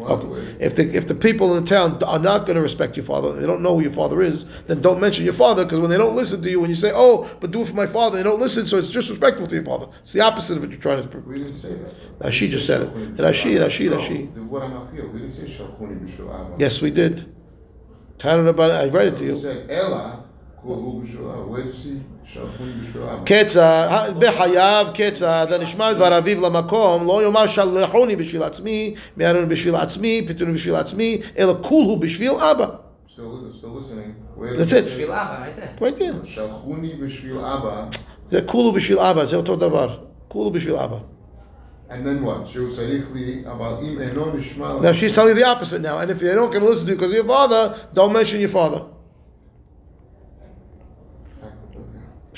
[0.00, 0.56] Okay.
[0.60, 3.32] If the if the people in the town are not going to respect your father,
[3.32, 5.98] they don't know who your father is, then don't mention your father because when they
[5.98, 8.22] don't listen to you, when you say, "Oh, but do it for my father," they
[8.22, 9.88] don't listen, so it's disrespectful to your father.
[10.02, 11.18] It's the opposite of what you're trying to.
[11.18, 11.94] We didn't say that.
[12.24, 12.94] We just said it.
[12.94, 13.96] Shalchuni Rashi, b'shvil Rashi, Abba.
[13.96, 14.36] Rashi.
[14.36, 15.08] No, what am I feel?
[15.08, 16.56] We didn't say Shalchuni b'shvil Abba.
[16.58, 17.34] Yes, we did.
[18.24, 20.27] I read it to you.
[20.63, 21.43] said Ella, Kulu b'shvil Abba.
[21.49, 23.25] Where did you see Shalchuni b'shvil Abba?
[23.25, 30.23] כיצד, בחייו כיצד, הנשמע דבר אביו למקום, לא יאמר שלחוני בשביל עצמי, מהרוני בשביל עצמי,
[30.27, 32.65] פיתוני בשביל עצמי, אלא כולו בשביל אבא.
[33.15, 34.15] Still, listen, still listening.
[34.35, 34.83] Where That's did it.
[34.83, 35.81] you בשביל אבא, right there.
[35.81, 36.25] right there.
[36.25, 37.89] say Shalchuni b'shvil Abba.
[38.31, 39.97] זה כולו בשביל אבא, זה אותו דבר.
[40.27, 40.97] כולו בשביל אבא.
[41.89, 42.45] And then what?
[42.45, 44.77] שהוא צריך לי, אבל אם אינו נשמע...
[44.79, 45.99] Now she's telling you the opposite now.
[45.99, 48.39] And if they don't going to listen to you because of your father, don't mention
[48.39, 48.81] your father.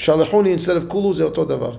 [0.01, 1.79] Shalachuni instead of kulu ze oto davar.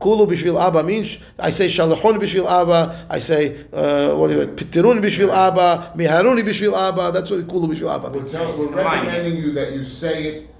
[0.00, 3.06] Kulu bishvil Abba means I say shalachon bishvil Abba.
[3.10, 7.12] I say uh, what do you pitirun bishvil Abba, miharuni bishvil Abba.
[7.12, 8.34] That's what kulu bishvil Abba means.
[8.34, 10.50] We're, we're recommending you that you say it.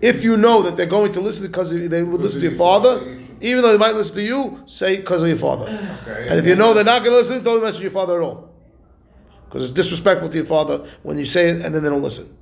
[0.00, 3.18] If you know that they're going to listen because they would listen to your father,
[3.42, 5.66] even though they might listen to you, say because of your father.
[6.04, 6.28] Okay.
[6.30, 8.48] And if you know they're not going to listen, don't mention your father at all,
[9.44, 12.34] because it's disrespectful to your father when you say it and then they don't listen.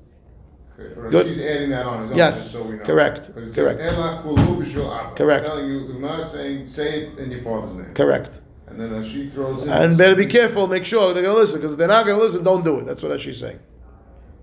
[0.79, 1.27] Okay, Good.
[1.27, 2.19] She's adding that on his own.
[2.19, 2.85] Yes, so we know.
[2.85, 3.55] correct, correct.
[3.55, 5.17] Says, Ela kulu b'shvil Abba.
[5.17, 5.45] Correct.
[5.45, 7.93] I'm telling you, the Gemara is saying, say it in your father's name.
[7.95, 8.41] Correct.
[8.69, 9.71] And then uh, she throws in.
[9.71, 11.59] And better be careful, make sure they're going to listen.
[11.59, 12.87] Because if they're not going to listen, don't do it.
[12.87, 13.59] That's what she's saying.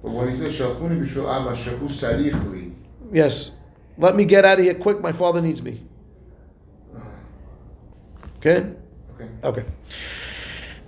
[0.01, 2.73] But when he says shalchuni b'shvil Abba, shehu sarich.
[3.11, 3.51] Yes.
[3.97, 4.99] Let me get out of here quick.
[4.99, 5.81] My father needs me.
[8.37, 8.73] Okay?
[9.15, 9.29] Okay.
[9.43, 9.65] Okay.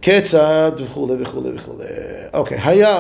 [0.06, 1.84] כיצד וכולי וכולי וכולי.
[2.34, 2.98] אוקיי, היה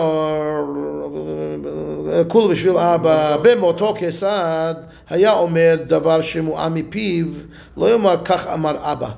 [2.28, 4.74] כולו בשביל אבא, במותו כיצד,
[5.10, 7.26] היה אומר דבר שמועה מפיו,
[7.76, 9.08] לא יאמר כך אמר אבא,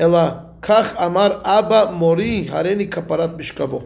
[0.00, 0.18] אלא
[0.62, 3.82] כך אמר אבא מורי, הריני כפרת משכבו.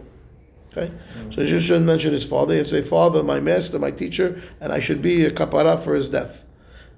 [0.73, 0.89] Okay?
[1.31, 2.55] So you shouldn't mention his father.
[2.55, 5.79] You have to say, Father, my master, my teacher, and I should be a kapara
[5.79, 6.45] for his death.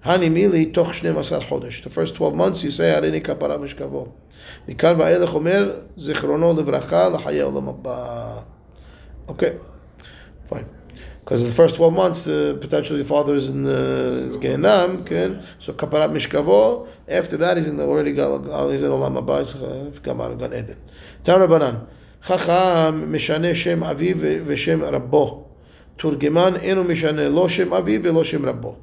[0.05, 1.83] Hani mili toch 12 חודש.
[1.83, 4.07] The first 12 months you say, הריני כפרה משכבו.
[4.69, 8.35] מכאן ואילך אומר, זיכרונו לברכה לחיי עולם הבא.
[9.29, 9.53] Okay,
[10.51, 10.67] fine.
[11.25, 15.41] Because the first 12 months, uh, potentially the father is in the Gehenam, okay?
[15.61, 16.89] so kaparat mishkavo.
[17.09, 18.41] After that, he's in the, already got,
[18.73, 20.77] he's in Olam Haba, he's come out of Gan Eden.
[21.25, 21.87] Tan Rabbanan,
[22.25, 25.45] חכם משנה שם אביו ושם רבו.
[25.97, 28.77] תורגמן אינו משנה לא שם אביו ולא שם רבו.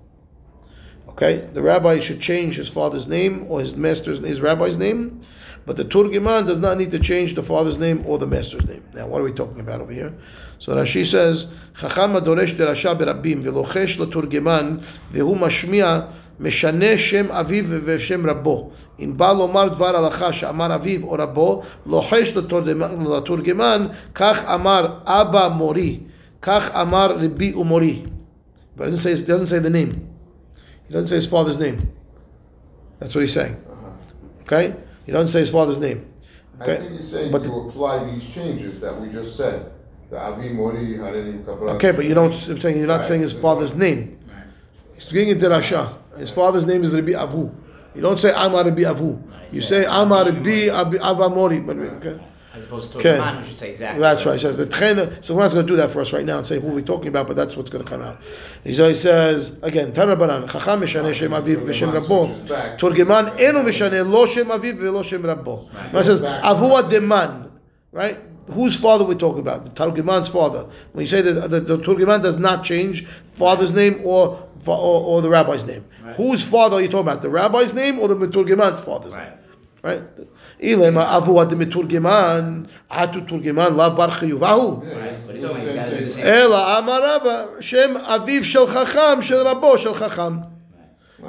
[1.13, 5.19] Okay, the rabbi should change his father's name or his master's his rabbi's name,
[5.65, 8.83] but the turgiman does not need to change the father's name or the master's name.
[8.93, 10.13] Now, what are we talking about over here?
[10.59, 18.29] So Rashi says, "Chacham adoresh derasha berabim velochesh leturgiman vehu mashmiya משנה שם אביו ושם
[18.29, 18.71] רבו.
[18.99, 25.49] אם בא לומר דבר הלכה שאמר אביו או רבו, לוחש לתורגמן, לתורגמן כך אמר אבא
[25.55, 25.99] מורי,
[26.41, 28.03] כך אמר רבי ומורי.
[28.77, 30.07] But it doesn't say, it doesn't say the name.
[30.86, 31.90] He doesn't say his father's name.
[32.98, 33.54] That's what he's saying.
[33.70, 34.42] Uh-huh.
[34.42, 34.74] Okay?
[35.06, 36.06] He doesn't say his father's name.
[36.60, 36.76] I Okay?
[36.76, 39.70] think he's saying But to the- apply these changes that we just said.
[40.10, 41.72] The Avi Mori Harenim Kabbalah.
[41.74, 42.32] Okay, but you don't.
[42.48, 43.04] I'm saying you're not Right.
[43.06, 44.16] saying his father's name.
[44.28, 44.44] Right.
[44.94, 45.88] He's speaking in Derasha.
[46.18, 47.50] His father's name is Rabbi Avu.
[47.94, 49.18] You don't say Amar Rabbi Avu.
[49.50, 51.96] You say Amar Rabbi Abi- Avamori.
[51.96, 52.20] Okay.
[52.54, 53.16] As opposed to Okay.
[53.16, 54.00] a man, we should say exactly.
[54.00, 54.34] That's right.
[54.34, 55.18] He says the trainer.
[55.22, 56.82] So we're not going to do that for us right now and say who we're
[56.82, 58.20] talking about, but that's what's going to come out.
[58.62, 62.78] He so he says again, Tana Banan, Chacham Mishane Shem Aviv V'Shem Rabbo.
[62.78, 65.68] Turgeman Enu Mishane Lo Shem Aviv V'Lo Shem Rabbo.
[65.94, 67.50] It says Avua Deman,
[67.90, 68.20] right?
[68.52, 69.64] Whose father we're talking about?
[69.64, 70.68] The Turgeman's father.
[70.92, 75.22] When you say that the, the Turgeman does not change father's name or or, or
[75.22, 75.84] the rabbi's name.
[76.04, 76.14] Right.
[76.14, 77.22] Whose father are you talking about?
[77.22, 79.32] The rabbi's name or the Turgeman's father's name?
[79.82, 80.02] Right.
[80.60, 84.82] Ilema avu ad miturgeman atu turgeman la bar chiyuvahu.
[84.82, 85.26] Right.
[85.26, 86.26] But he's always got to do the same.
[86.26, 90.46] Ela amarava shem aviv shel chacham shel rabo shel chacham.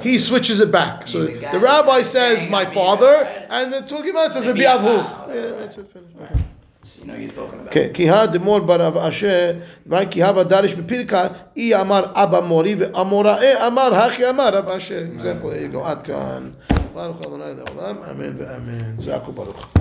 [0.01, 1.07] He switches it back.
[1.07, 4.63] So The rabbi says my father, and the turgeman says avu.
[4.63, 5.89] Yeah, that's it.
[5.91, 6.15] Finished.
[6.21, 6.41] Okay
[6.84, 7.72] So you know he's talking about.
[7.72, 9.52] Okay, כי הדמור ברב אשר,
[9.90, 15.02] right, כי הווה דריש בפרקה, אי אמר אבא מורי ואמוראה אמר הכי אמר רב אשר.
[15.18, 16.50] example, there you go, עד כאן.
[16.94, 18.98] ברוך אדוני לעולם, אמן ואמן.
[18.98, 19.72] זעקו ברוך.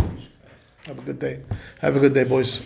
[0.86, 1.38] Have a good day.
[1.82, 2.60] Have a good day, boys.